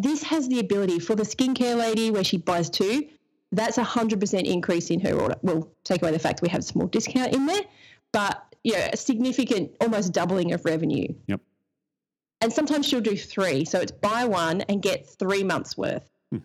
[0.03, 3.09] this has the ability for the skincare lady where she buys two,
[3.53, 5.37] that's a 100% increase in her order.
[5.43, 7.63] We'll take away the fact we have a small discount in there,
[8.13, 11.09] but yeah, a significant, almost doubling of revenue.
[11.27, 11.41] Yep.
[12.43, 13.65] And sometimes she'll do three.
[13.65, 16.09] So it's buy one and get three months worth.
[16.31, 16.39] Hmm.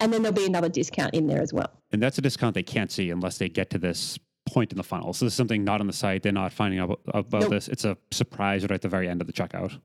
[0.00, 1.70] And then there'll be another discount in there as well.
[1.92, 4.82] And that's a discount they can't see unless they get to this point in the
[4.84, 5.12] funnel.
[5.12, 6.22] So this is something not on the site.
[6.22, 7.50] They're not finding out about nope.
[7.50, 7.68] this.
[7.68, 9.78] It's a surprise right at the very end of the checkout.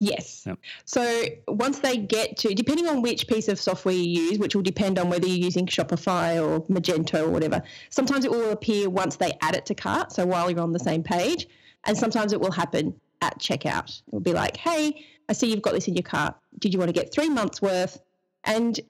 [0.00, 0.44] Yes.
[0.46, 0.58] Yep.
[0.86, 4.62] So once they get to, depending on which piece of software you use, which will
[4.62, 9.16] depend on whether you're using Shopify or Magento or whatever, sometimes it will appear once
[9.16, 10.10] they add it to cart.
[10.10, 11.46] So while you're on the same page,
[11.84, 14.00] and sometimes it will happen at checkout.
[14.06, 16.34] It will be like, hey, I see you've got this in your cart.
[16.58, 18.00] Did you want to get three months worth?
[18.44, 18.80] And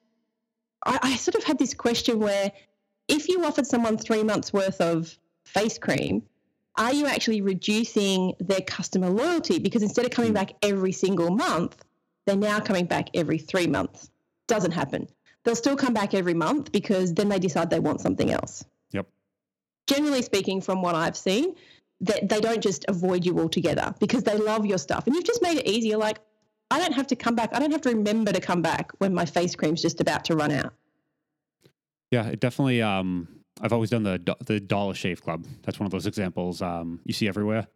[0.86, 2.52] I, I sort of had this question where
[3.08, 6.22] if you offered someone three months worth of face cream,
[6.80, 9.58] are you actually reducing their customer loyalty?
[9.58, 10.36] Because instead of coming hmm.
[10.36, 11.84] back every single month,
[12.26, 14.10] they're now coming back every three months.
[14.48, 15.06] Doesn't happen.
[15.44, 18.64] They'll still come back every month because then they decide they want something else.
[18.92, 19.06] Yep.
[19.86, 21.54] Generally speaking, from what I've seen,
[22.00, 25.06] that they don't just avoid you altogether because they love your stuff.
[25.06, 25.98] And you've just made it easier.
[25.98, 26.18] Like,
[26.70, 27.50] I don't have to come back.
[27.54, 30.36] I don't have to remember to come back when my face cream's just about to
[30.36, 30.72] run out.
[32.10, 33.28] Yeah, it definitely um
[33.60, 35.46] I've always done the the Dollar Shave Club.
[35.62, 37.66] That's one of those examples um, you see everywhere.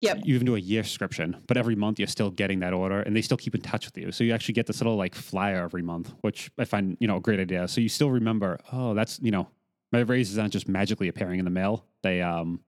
[0.00, 0.20] Yep.
[0.24, 3.16] You even do a year subscription, but every month you're still getting that order, and
[3.16, 4.12] they still keep in touch with you.
[4.12, 7.16] So you actually get this little like flyer every month, which I find you know
[7.16, 7.66] a great idea.
[7.66, 9.48] So you still remember, oh, that's you know,
[9.90, 11.84] my raises aren't just magically appearing in the mail.
[12.02, 12.60] They um,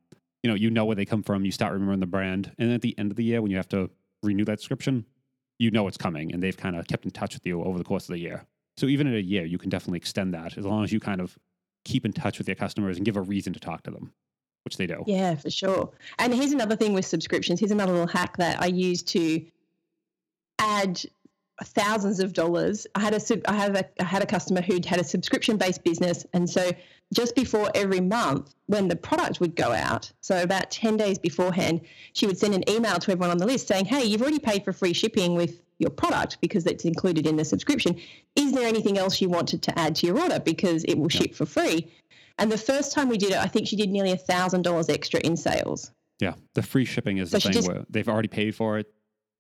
[0.42, 1.44] you know, you know where they come from.
[1.44, 3.68] You start remembering the brand, and at the end of the year, when you have
[3.68, 3.90] to
[4.24, 5.06] renew that subscription,
[5.58, 7.84] you know it's coming, and they've kind of kept in touch with you over the
[7.84, 8.44] course of the year.
[8.76, 11.20] So even in a year, you can definitely extend that as long as you kind
[11.20, 11.38] of
[11.90, 14.12] keep in touch with your customers and give a reason to talk to them,
[14.64, 15.02] which they do.
[15.06, 15.90] Yeah, for sure.
[16.18, 17.60] And here's another thing with subscriptions.
[17.60, 19.44] Here's another little hack that I use to
[20.58, 21.02] add
[21.62, 22.86] thousands of dollars.
[22.94, 25.84] I had a I have a I had a customer who'd had a subscription based
[25.84, 26.70] business, and so
[27.12, 31.80] just before every month, when the product would go out, so about ten days beforehand,
[32.12, 34.64] she would send an email to everyone on the list saying, "Hey, you've already paid
[34.64, 37.98] for free shipping with your product because it's included in the subscription.
[38.36, 41.34] Is there anything else you wanted to add to your order because it will ship
[41.34, 41.90] for free?"
[42.38, 44.88] And the first time we did it, I think she did nearly a thousand dollars
[44.88, 45.90] extra in sales.
[46.20, 48.92] Yeah, the free shipping is so the thing just, where they've already paid for it.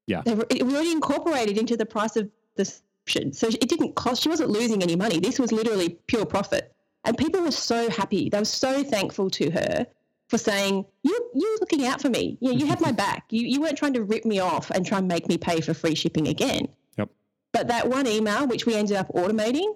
[0.06, 0.22] Yeah.
[0.24, 3.32] They were, it was already incorporated into the price of the subscription.
[3.32, 5.20] So it didn't cost, she wasn't losing any money.
[5.20, 6.74] This was literally pure profit.
[7.04, 8.28] And people were so happy.
[8.28, 9.86] They were so thankful to her
[10.30, 12.38] for saying you you looking out for me.
[12.40, 13.24] You know, you had my back.
[13.30, 15.74] You you weren't trying to rip me off and try and make me pay for
[15.74, 16.68] free shipping again.
[16.96, 17.10] Yep.
[17.52, 19.74] But that one email, which we ended up automating,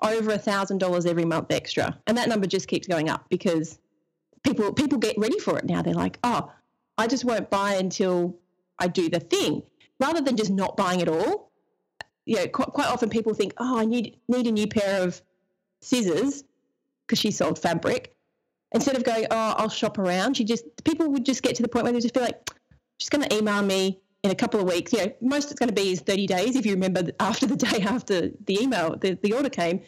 [0.00, 3.78] over a thousand dollars every month extra, and that number just keeps going up because
[4.44, 5.82] people people get ready for it now.
[5.82, 6.52] They're like, oh,
[6.96, 8.36] I just won't buy until
[8.78, 9.62] I do the thing,
[10.00, 11.50] rather than just not buying at all.
[12.24, 15.20] You know, quite, quite often people think, oh, I need need a new pair of
[15.80, 16.44] scissors
[17.06, 18.14] because she sold fabric.
[18.72, 21.68] Instead of going, oh, I'll shop around, she just people would just get to the
[21.68, 22.50] point where they just feel like,
[22.98, 24.92] she's going to email me in a couple of weeks.
[24.92, 26.56] You know, most it's going to be is 30 days.
[26.56, 29.80] If you remember after the day after the email, the, the order came,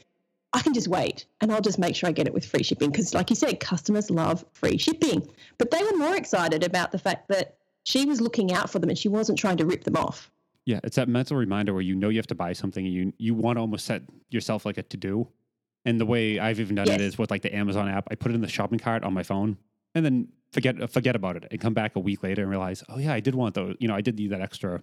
[0.53, 2.90] I can just wait and I'll just make sure I get it with free shipping.
[2.90, 5.29] Because, like you said, customers love free shipping.
[5.59, 8.90] But they were more excited about the fact that she was looking out for them
[8.90, 10.31] and she wasn't trying to rip them off.
[10.66, 13.12] Yeah, it's that mental reminder where you know you have to buy something and you
[13.19, 15.27] you want to almost set yourself like a to do.
[15.85, 16.97] And the way I've even done Yes.
[16.97, 18.07] it is with like the Amazon app.
[18.11, 19.57] I put it in the shopping cart on my phone
[19.95, 22.99] and then forget forget about it and come back a week later and realize, oh
[22.99, 23.77] yeah, I did want those.
[23.81, 24.83] You know, I did need that extra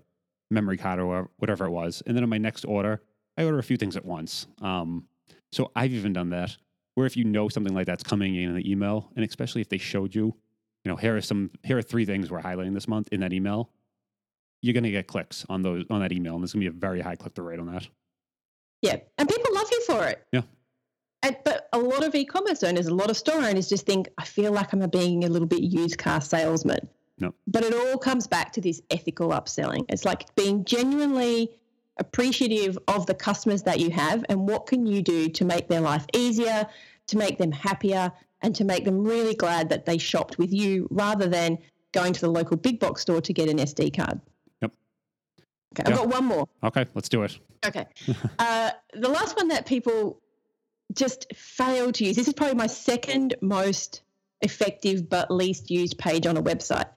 [0.50, 2.02] memory card or whatever- it was.
[2.08, 3.02] And then in my next order,
[3.38, 4.48] I order a few things at once.
[4.62, 5.08] Um,
[5.52, 6.58] so I've even done that
[6.96, 9.78] where if you know something like that's coming in the email, and especially if they
[9.78, 10.34] showed you,
[10.84, 13.34] you know, here are some here are three things we're highlighting this month in that
[13.34, 13.70] email.
[14.64, 17.02] You're gonna get clicks on those on that email, and there's gonna be a very
[17.02, 17.88] high click through rate on that.
[18.82, 18.98] Yeah.
[19.18, 20.26] And people love you for it.
[20.32, 20.42] Yeah.
[21.24, 24.24] And, but a lot of e-commerce owners, a lot of store owners just think, I
[24.24, 26.88] feel like I'm being a little bit used car salesman.
[27.20, 27.34] No.
[27.48, 29.86] But it all comes back to this ethical upselling.
[29.90, 31.50] It's like being genuinely
[32.00, 35.82] appreciative of the customers that you have and what can you do to make their
[35.82, 36.68] life easier,
[37.08, 40.88] to make them happier, and to make them really glad that they shopped with you
[40.92, 41.58] rather than
[41.92, 44.22] going to the local big box store to get an SD card.
[44.62, 44.72] Yep.
[45.74, 46.48] Okay, I've got one more.
[46.64, 47.40] Okay, let's do it.
[47.66, 47.86] Okay.
[48.40, 50.22] uh, the last one that people
[50.94, 54.02] just fail to use, this is probably my second most
[54.42, 56.88] effective but least used page on a website,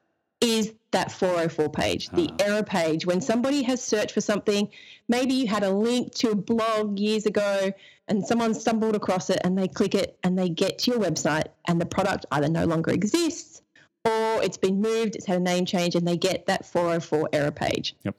[0.41, 2.45] is that 404 page, the Ah.
[2.45, 3.07] error page.
[3.07, 4.69] When somebody has searched for something,
[5.09, 7.73] maybe you had a link to a blog years ago
[8.09, 11.47] and someone stumbled across it and they click it and they get to your website
[11.67, 13.63] and the product either no longer exists
[14.05, 17.51] or it's been moved, it's had a name change, and they get that 404 error
[17.51, 17.95] page.
[18.05, 18.17] Yep.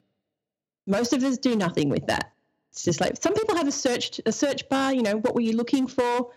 [0.86, 2.32] Most of us do nothing with that.
[2.72, 5.42] It's just like some people have a search a search bar, you know, what were
[5.42, 6.30] you looking for?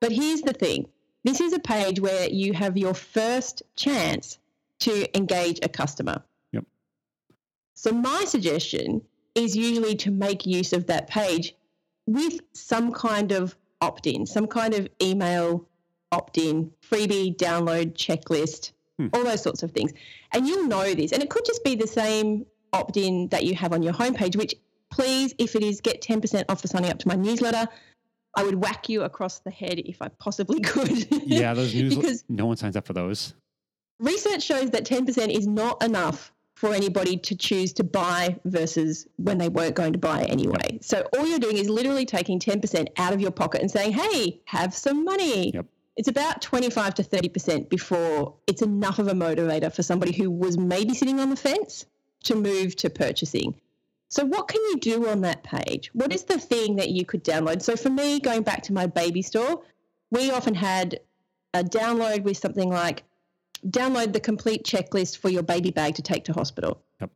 [0.00, 0.88] But here's the thing.
[1.24, 4.38] This is a page where you have your first chance
[4.80, 6.22] to engage a customer.
[6.52, 6.64] Yep.
[7.74, 9.02] So my suggestion
[9.34, 11.54] is usually to make use of that page
[12.06, 15.66] with some kind of opt-in, some kind of email
[16.12, 19.08] opt-in, freebie, download, checklist, Hmm.
[19.12, 19.92] all those sorts of things.
[20.32, 21.12] And you'll know this.
[21.12, 24.54] And it could just be the same opt-in that you have on your homepage, which
[24.96, 27.68] please, if it is, get 10% off for signing up to my newsletter.
[28.34, 31.06] I would whack you across the head if I possibly could.
[31.26, 31.72] Yeah, those.
[31.72, 33.34] Because- no one signs up for those.
[34.00, 39.36] research shows that 10% is not enough for anybody to choose to buy versus when
[39.36, 40.78] they weren't going to buy anyway.
[40.80, 44.40] So all you're doing is literally taking 10% out of your pocket and saying, hey,
[44.46, 45.50] have some money.
[45.52, 45.66] Yep.
[45.98, 50.56] It's about 25 to 30% before it's enough of a motivator for somebody who was
[50.56, 51.84] maybe sitting on the fence
[52.24, 53.54] to move to purchasing.
[54.08, 55.90] So, what can you do on that page?
[55.92, 57.62] What is the thing that you could download?
[57.62, 59.62] So, for me, going back to my baby store,
[60.10, 61.00] we often had
[61.54, 63.04] a download with something like
[63.68, 66.82] download the complete checklist for your baby bag to take to hospital.
[67.00, 67.10] Yep.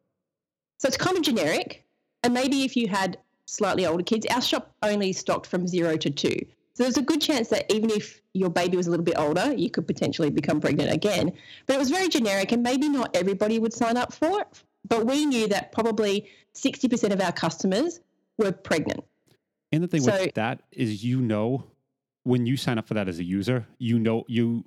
[0.78, 1.84] So it's kind of generic.
[2.22, 6.10] And maybe if you had slightly older kids, our shop only stocked from zero to
[6.10, 6.36] two.
[6.74, 9.52] So there's a good chance that even if your baby was a little bit older,
[9.52, 11.32] you could potentially become pregnant again.
[11.66, 14.62] But it was very generic, and maybe not everybody would sign up for it.
[14.88, 18.00] But we knew that probably 60% of our customers
[18.38, 19.04] were pregnant.
[19.72, 21.64] And the thing So- with that is, you know,
[22.24, 24.64] when you sign up for that as a user, you know you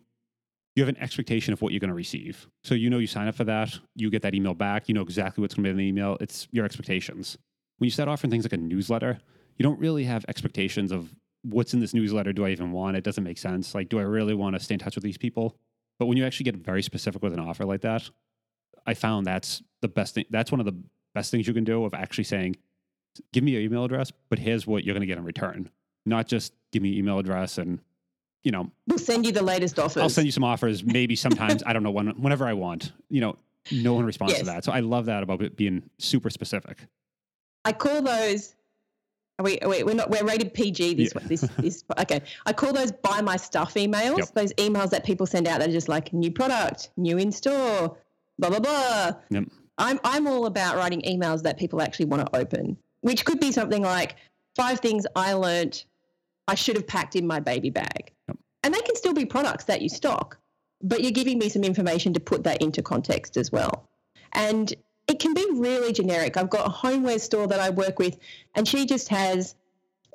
[0.75, 2.47] you have an expectation of what you're going to receive.
[2.63, 5.01] So you know you sign up for that, you get that email back, you know
[5.03, 6.17] exactly what's going to be in the email.
[6.19, 7.37] It's your expectations.
[7.77, 9.19] When you start offering things like a newsletter,
[9.57, 12.33] you don't really have expectations of what's in this newsletter.
[12.33, 13.03] Do I even want it?
[13.03, 13.75] Doesn't make sense.
[13.75, 15.55] Like, do I really want to stay in touch with these people?
[15.99, 18.09] But when you actually get very specific with an offer like that,
[18.85, 20.25] I found that's the best thing.
[20.29, 20.75] That's one of the
[21.13, 22.55] best things you can do of actually saying,
[23.31, 25.69] give me your email address, but here's what you're going to get in return.
[26.05, 27.79] Not just give me your email address and,
[28.43, 30.01] you know, We'll send you the latest offers.
[30.01, 30.83] I'll send you some offers.
[30.83, 32.91] Maybe sometimes I don't know when, whenever I want.
[33.09, 33.37] You know,
[33.71, 34.65] no one responds to that.
[34.65, 36.79] So I love that about it being super specific.
[37.63, 38.55] I call those.
[39.39, 40.09] Are we, are we, we're not.
[40.09, 40.95] We're rated PG.
[40.95, 41.27] This Yeah.
[41.27, 41.83] this this.
[41.99, 42.21] Okay.
[42.45, 44.17] I call those buy my stuff emails.
[44.17, 44.33] Yep.
[44.33, 47.97] Those emails that people send out that are just like new product, new in store,
[48.39, 49.11] blah blah blah.
[49.29, 49.45] Yep.
[49.77, 53.51] I'm I'm all about writing emails that people actually want to open, which could be
[53.51, 54.15] something like
[54.55, 55.85] five things I learnt
[56.47, 58.37] I should have packed in my baby bag, Yep.
[58.63, 60.37] and they can still be products that you stock.
[60.85, 63.87] but you're giving me some information to put that into context as well.
[64.33, 64.73] And
[65.07, 66.35] it can be really generic.
[66.35, 68.17] I've got a homeware store that I work with,
[68.53, 69.55] and she just has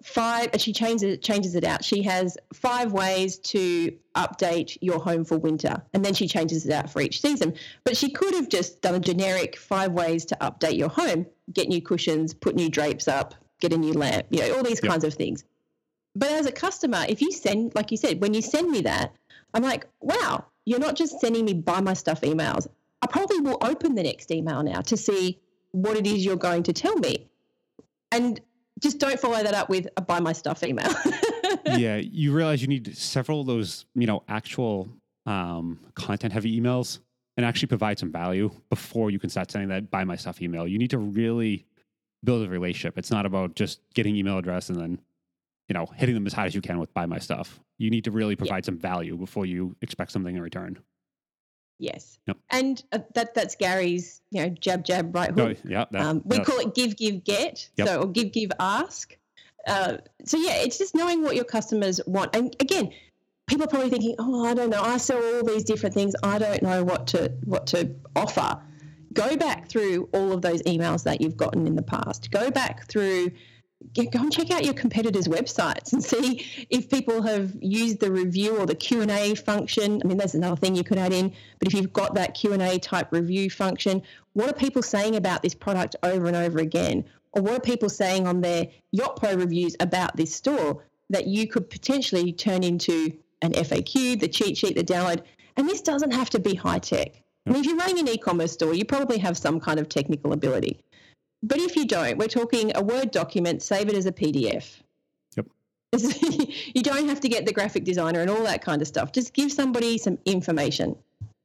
[0.03, 1.85] five she changes it changes it out.
[1.85, 6.73] She has five ways to update your home for winter and then she changes it
[6.73, 7.55] out for each season.
[7.85, 11.69] But she could have just done a generic five ways to update your home get
[11.69, 14.91] new cushions put new drapes up get a new lamp you know all these yep.
[14.91, 15.45] kinds of things.
[16.15, 19.13] But as a customer if you send like you said when you send me that
[19.55, 22.67] i'm like wow you're not just sending me buy my stuff emails.
[23.01, 25.41] I probably will open the next email now to see
[25.71, 27.27] what it is you're going to tell me.
[28.13, 28.39] And
[28.81, 30.93] just don't follow that up with a buy my stuff email.
[31.67, 34.89] yeah, you realize you need several of those, you know, actual
[35.27, 37.01] um, content heavy emails
[37.37, 40.67] and actually provide some value before you can start sending that buy my stuff email.
[40.67, 41.67] You need to really
[42.25, 42.99] build a relationship.
[42.99, 45.01] It's not about just getting email address and then,
[45.69, 47.61] you know, hitting them as hard as you can with buy my stuff.
[47.79, 48.67] You need to really provide yeah.
[48.67, 50.79] some value before you expect something in return.
[51.79, 52.19] Yes.
[52.27, 52.37] Yep.
[52.51, 55.57] And uh, that that's Gary's, you know, jab, jab, right hook.
[55.59, 55.85] Oh, yeah.
[55.91, 57.69] That, um, we call it give, give, get.
[57.77, 57.89] Yep.
[57.89, 59.17] So, or give, give, ask.
[59.67, 62.35] Uh, so, yeah, it's just knowing what your customers want.
[62.35, 62.93] And again,
[63.47, 64.83] people are probably thinking, oh, I don't know.
[64.83, 66.15] I sell all these different things.
[66.23, 68.61] I don't know what to what to offer.
[69.13, 72.31] Go back through all of those emails that you've gotten in the past.
[72.31, 73.31] Go back through
[73.95, 78.57] go and check out your competitors' websites and see if people have used the review
[78.59, 80.01] or the Q and A function.
[80.05, 81.33] I mean, there's another thing you could add in.
[81.59, 84.03] But if you've got that Q and A type review function,
[84.33, 87.05] what are people saying about this product over and over again?
[87.33, 91.71] Or what are people saying on their Yotpo reviews about this store that you could
[91.71, 93.13] potentially turn into
[93.43, 95.23] an FAQ, the cheat sheet, the download?
[95.57, 97.23] And this doesn't have to be high tech.
[97.47, 100.33] I mean, if you're running an e-commerce store, you probably have some kind of technical
[100.33, 100.81] ability.
[101.43, 104.81] But if you don't, we're talking a Word document, save it as a PDF.
[105.37, 105.47] Yep.
[106.75, 109.13] you don't have to get the graphic designer and all that kind of stuff.
[109.13, 110.97] Just give somebody some information.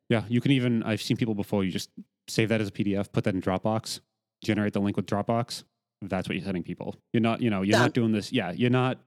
[0.09, 1.89] Yeah, you can even, I've seen people before, you just
[2.27, 3.99] save that as a PDF, put that in Dropbox,
[4.43, 5.63] generate the link with Dropbox.
[6.01, 6.95] That's what you're sending people.
[7.13, 7.81] You're not, you know, you're Done.
[7.81, 8.31] not doing this.
[8.31, 8.99] Yeah, you're not,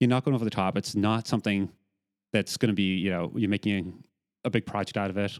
[0.00, 0.76] you're not going over the top.
[0.76, 1.70] It's not something
[2.32, 4.02] that's going to be, you know, you're making
[4.44, 5.38] a big project out of it.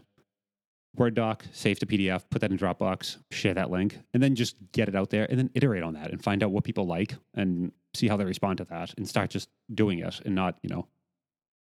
[0.95, 4.55] Word doc, save to PDF, put that in Dropbox, share that link, and then just
[4.73, 7.15] get it out there and then iterate on that and find out what people like
[7.33, 10.69] and see how they respond to that and start just doing it and not, you
[10.69, 10.87] know,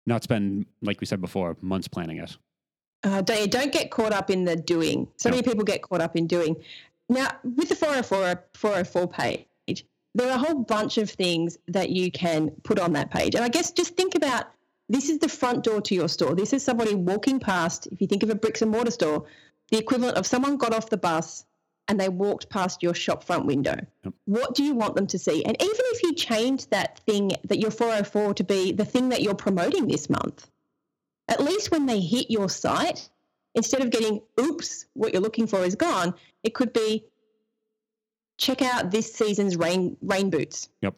[0.07, 2.37] not spend, like we said before, months planning it.
[3.03, 5.09] Uh, don't, don't get caught up in the doing.
[5.16, 5.37] So no.
[5.37, 6.57] many people get caught up in doing.
[7.09, 12.11] Now, with the 404, 404 page, there are a whole bunch of things that you
[12.11, 13.35] can put on that page.
[13.35, 14.47] And I guess just think about
[14.89, 16.35] this is the front door to your store.
[16.35, 17.87] This is somebody walking past.
[17.91, 19.24] If you think of a bricks and mortar store,
[19.70, 21.47] the equivalent of someone got off the bus
[21.89, 23.76] and they walked past your shop front window.
[24.05, 24.14] Yep.
[24.24, 25.45] What do you want them to see?
[25.45, 29.22] And even if you change that thing that your 404 to be the thing that
[29.22, 30.49] you're promoting this month,
[31.28, 33.09] at least when they hit your site,
[33.55, 37.05] instead of getting, oops, what you're looking for is gone, it could be,
[38.37, 40.68] check out this season's rain rain boots.
[40.82, 40.95] Yep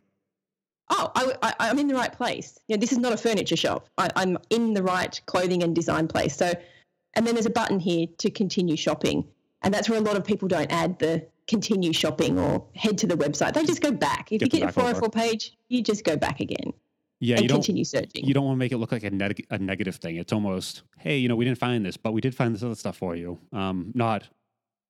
[0.91, 2.59] oh, I, am in the right place.
[2.68, 3.89] You know, this is not a furniture shop.
[3.99, 6.37] I, I'm in the right clothing and design place.
[6.37, 6.53] So,
[7.14, 9.26] and then there's a button here to continue shopping.
[9.62, 13.07] And that's where a lot of people don't add the continue shopping or head to
[13.07, 13.55] the website.
[13.55, 14.32] They just go back.
[14.32, 16.72] If get you get a 404 page, you just go back again.
[17.18, 18.26] Yeah, and you continue searching.
[18.26, 20.16] You don't want to make it look like a, neg- a negative thing.
[20.16, 22.74] It's almost, hey, you know, we didn't find this, but we did find this other
[22.74, 23.39] stuff for you.
[23.53, 24.28] Um, not,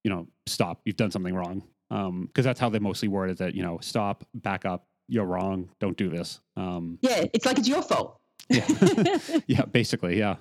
[0.02, 0.80] you know, stop.
[0.84, 1.62] You've done something wrong.
[1.88, 3.38] Um, because um, that's how they mostly word it.
[3.38, 5.70] That you know, stop, back up, you're wrong.
[5.80, 6.40] Don't do this.
[6.56, 8.18] Um, yeah, it's like it's your fault.
[8.48, 8.66] yeah,
[9.46, 10.36] yeah, basically, yeah.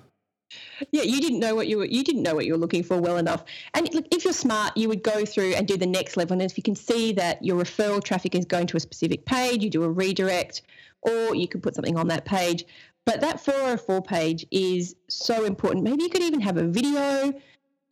[0.92, 1.86] Yeah, you didn't know what you were.
[1.86, 3.44] You didn't know what you were looking for well enough.
[3.74, 6.34] And look, if you're smart, you would go through and do the next level.
[6.34, 9.62] And if you can see that your referral traffic is going to a specific page,
[9.64, 10.62] you do a redirect,
[11.02, 12.64] or you could put something on that page.
[13.06, 15.84] But that 404 page is so important.
[15.84, 17.34] Maybe you could even have a video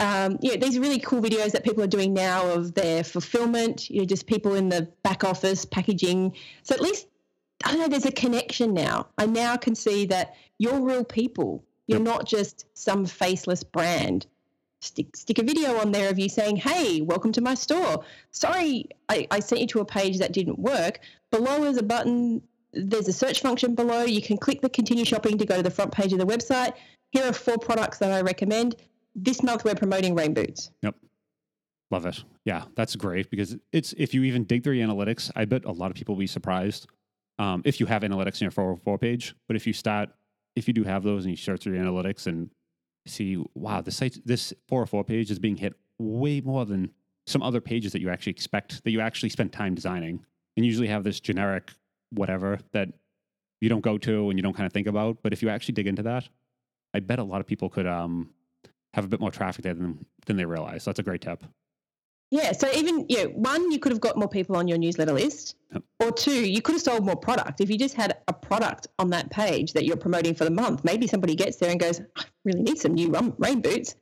[0.00, 4.00] um, know, these really cool videos that people are doing now of their fulfillment, you
[4.00, 6.34] know, just people in the back office packaging.
[6.62, 7.06] So at least,
[7.64, 9.06] I don't know, there's a connection now.
[9.18, 11.64] I now can see that you're real people.
[11.86, 12.06] You're yep.
[12.06, 14.26] not just some faceless brand.
[14.80, 18.04] Stick, stick a video on there of you saying, hey, welcome to my store.
[18.32, 21.00] Sorry, I, I sent you to a page that didn't work.
[21.30, 22.42] Below is a button.
[22.72, 24.02] There's a search function below.
[24.02, 26.74] You can click the continue shopping to go to the front page of the website.
[27.12, 28.76] Here are four products that I recommend
[29.14, 30.70] this month we're promoting rain boots.
[30.82, 30.96] Yep.
[31.90, 32.24] Love it.
[32.44, 35.72] Yeah, that's great because it's if you even dig through the analytics, I bet a
[35.72, 36.86] lot of people will be surprised
[37.38, 39.34] um, if you have analytics in your 404 page.
[39.46, 40.10] But if you start,
[40.56, 42.50] if you do have those and you search through the analytics and
[43.06, 46.90] see, wow, this site, this 404 page is being hit way more than
[47.26, 50.24] some other pages that you actually expect that you actually spend time designing
[50.56, 51.72] and usually have this generic
[52.10, 52.88] whatever that
[53.60, 55.18] you don't go to and you don't kind of think about.
[55.22, 56.28] But if you actually dig into that,
[56.92, 58.30] I bet a lot of people could um,
[58.94, 60.84] have a bit more traffic there than than they realize.
[60.84, 61.42] So that's a great tip.
[62.30, 62.52] Yeah.
[62.52, 65.56] So even you know, one, you could have got more people on your newsletter list,
[65.72, 65.82] Yep.
[66.00, 67.60] or two, you could have sold more product.
[67.60, 70.84] If you just had a product on that page that you're promoting for the month,
[70.84, 73.96] maybe somebody gets there and goes, "I really need some new rain boots,"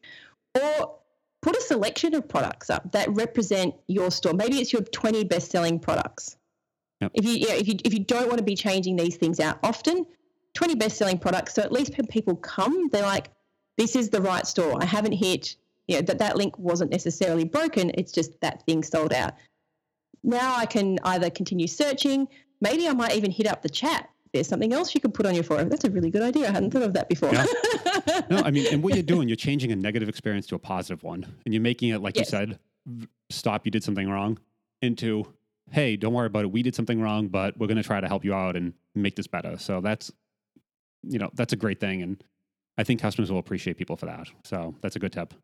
[0.55, 0.99] or
[1.41, 4.33] put a selection of products up that represent your store.
[4.35, 6.37] Maybe it's your 20 best-selling products.
[7.01, 7.11] Yep.
[7.15, 9.59] If you, yeah, if you if you don't want to be changing these things out
[9.63, 10.07] often,
[10.55, 11.55] 20 best-selling products.
[11.55, 13.31] So at least when people come, they're like,
[13.83, 14.81] "This is the right store.
[14.81, 15.57] I haven't hit."
[15.89, 17.91] You know, that that link wasn't necessarily broken.
[17.95, 19.35] It's just that thing sold out.
[20.23, 22.29] Now I can either continue searching.
[22.61, 24.09] Maybe I might even hit up the chat.
[24.33, 25.69] There's something else you could put on your forum.
[25.69, 26.49] That's a really good idea.
[26.49, 27.33] I hadn't thought of that before.
[27.33, 27.47] Yeah.
[28.31, 31.03] No, I mean, and what you're doing, you're changing a negative experience to a positive
[31.03, 32.27] one, and you're making it, like Yes.
[32.27, 32.59] you said,
[33.31, 33.65] stop.
[33.67, 34.39] You did something wrong.
[34.81, 35.27] Into,
[35.71, 36.51] hey, don't worry about it.
[36.53, 39.15] We did something wrong, but we're going to try to help you out and make
[39.17, 39.57] this better.
[39.59, 40.11] So that's,
[41.03, 42.23] you know, that's a great thing, and
[42.79, 44.29] I think customers will appreciate people for that.
[44.45, 45.35] So that's a good tip.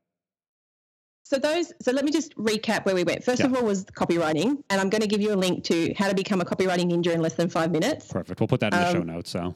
[1.25, 1.73] So those.
[1.83, 3.23] So let me just recap where we went.
[3.23, 6.09] First of all was copywriting, and I'm going to give you a link to how
[6.09, 8.11] to become a copywriting ninja in less than five minutes.
[8.11, 8.41] Perfect.
[8.41, 9.31] We'll put that in the show Um, notes.
[9.31, 9.55] So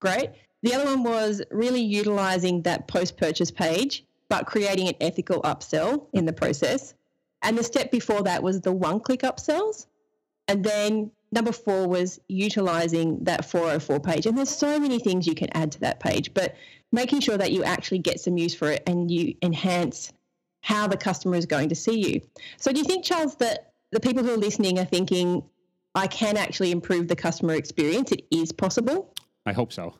[0.00, 0.30] Great.
[0.62, 6.26] The other one was really utilizing that post-purchase page, but creating an ethical upsell in
[6.26, 6.94] the process.
[7.42, 9.86] And the step before that was the one-click upsells.
[10.48, 14.26] And then number four was utilizing that 404 page.
[14.26, 16.54] And there's so many things you can add to that page, but
[16.92, 20.12] making sure that you actually get some use for it and you enhance
[20.62, 22.20] how the customer is going to see you.
[22.58, 25.42] So, do you think, Charles, that the people who are listening are thinking,
[25.94, 28.12] I can actually improve the customer experience?
[28.12, 29.12] It is possible.
[29.46, 29.94] I hope so.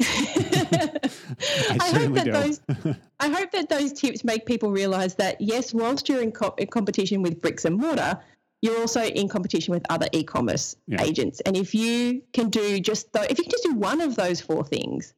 [0.02, 2.32] I, I, hope that do.
[2.32, 2.60] those
[3.20, 6.68] I hope that those tips make people realize that yes, whilst you're in, co- in
[6.68, 8.18] competition with bricks and mortar,
[8.62, 11.02] you're also in competition with other e-commerce Yeah.
[11.02, 11.40] agents.
[11.40, 14.40] And if you can do just th- if you can just do one of those
[14.40, 15.14] four things,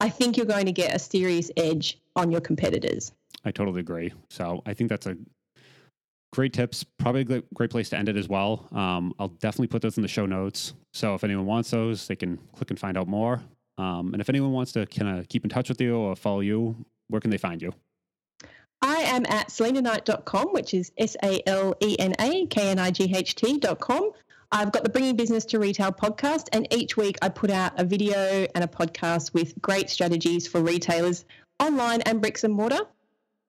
[0.00, 3.12] I think you're going to get a serious edge on your competitors.
[3.44, 4.12] I totally agree.
[4.30, 5.16] So I think that's a
[6.32, 6.84] great tips.
[6.98, 8.68] Probably a great- place to end it as well.
[8.72, 10.74] Um, I'll definitely put those in the show notes.
[10.92, 13.42] So if anyone wants those, they can click and find out more.
[13.78, 16.40] Um, and if anyone wants to kind of keep in touch with you or follow
[16.40, 17.72] you, where can they find you?
[18.82, 22.90] I am at salenaknight.com, which is S A L E N A K N I
[22.90, 24.12] G H T.com.
[24.50, 27.84] I've got the Bringing Business to Retail podcast, and each week I put out a
[27.84, 31.26] video and a podcast with great strategies for retailers
[31.60, 32.80] online and bricks and mortar.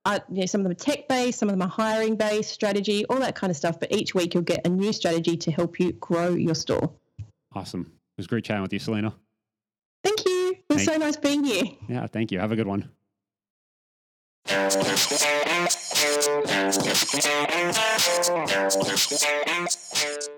[0.06, 2.50] Uh, you know, some of them are tech based, some of them are hiring based,
[2.52, 3.80] strategy, all that kind of stuff.
[3.80, 6.92] But each week you'll get a new strategy to help you grow your store.
[7.54, 7.82] Awesome.
[7.82, 9.14] It was great chatting with you, Salena.
[10.04, 10.52] Thank you.
[10.70, 11.64] It was Thank- so nice being here.
[11.88, 12.40] Yeah, thank you.
[12.40, 12.90] Have a good one.
[14.46, 14.74] Thank
[20.24, 20.29] you.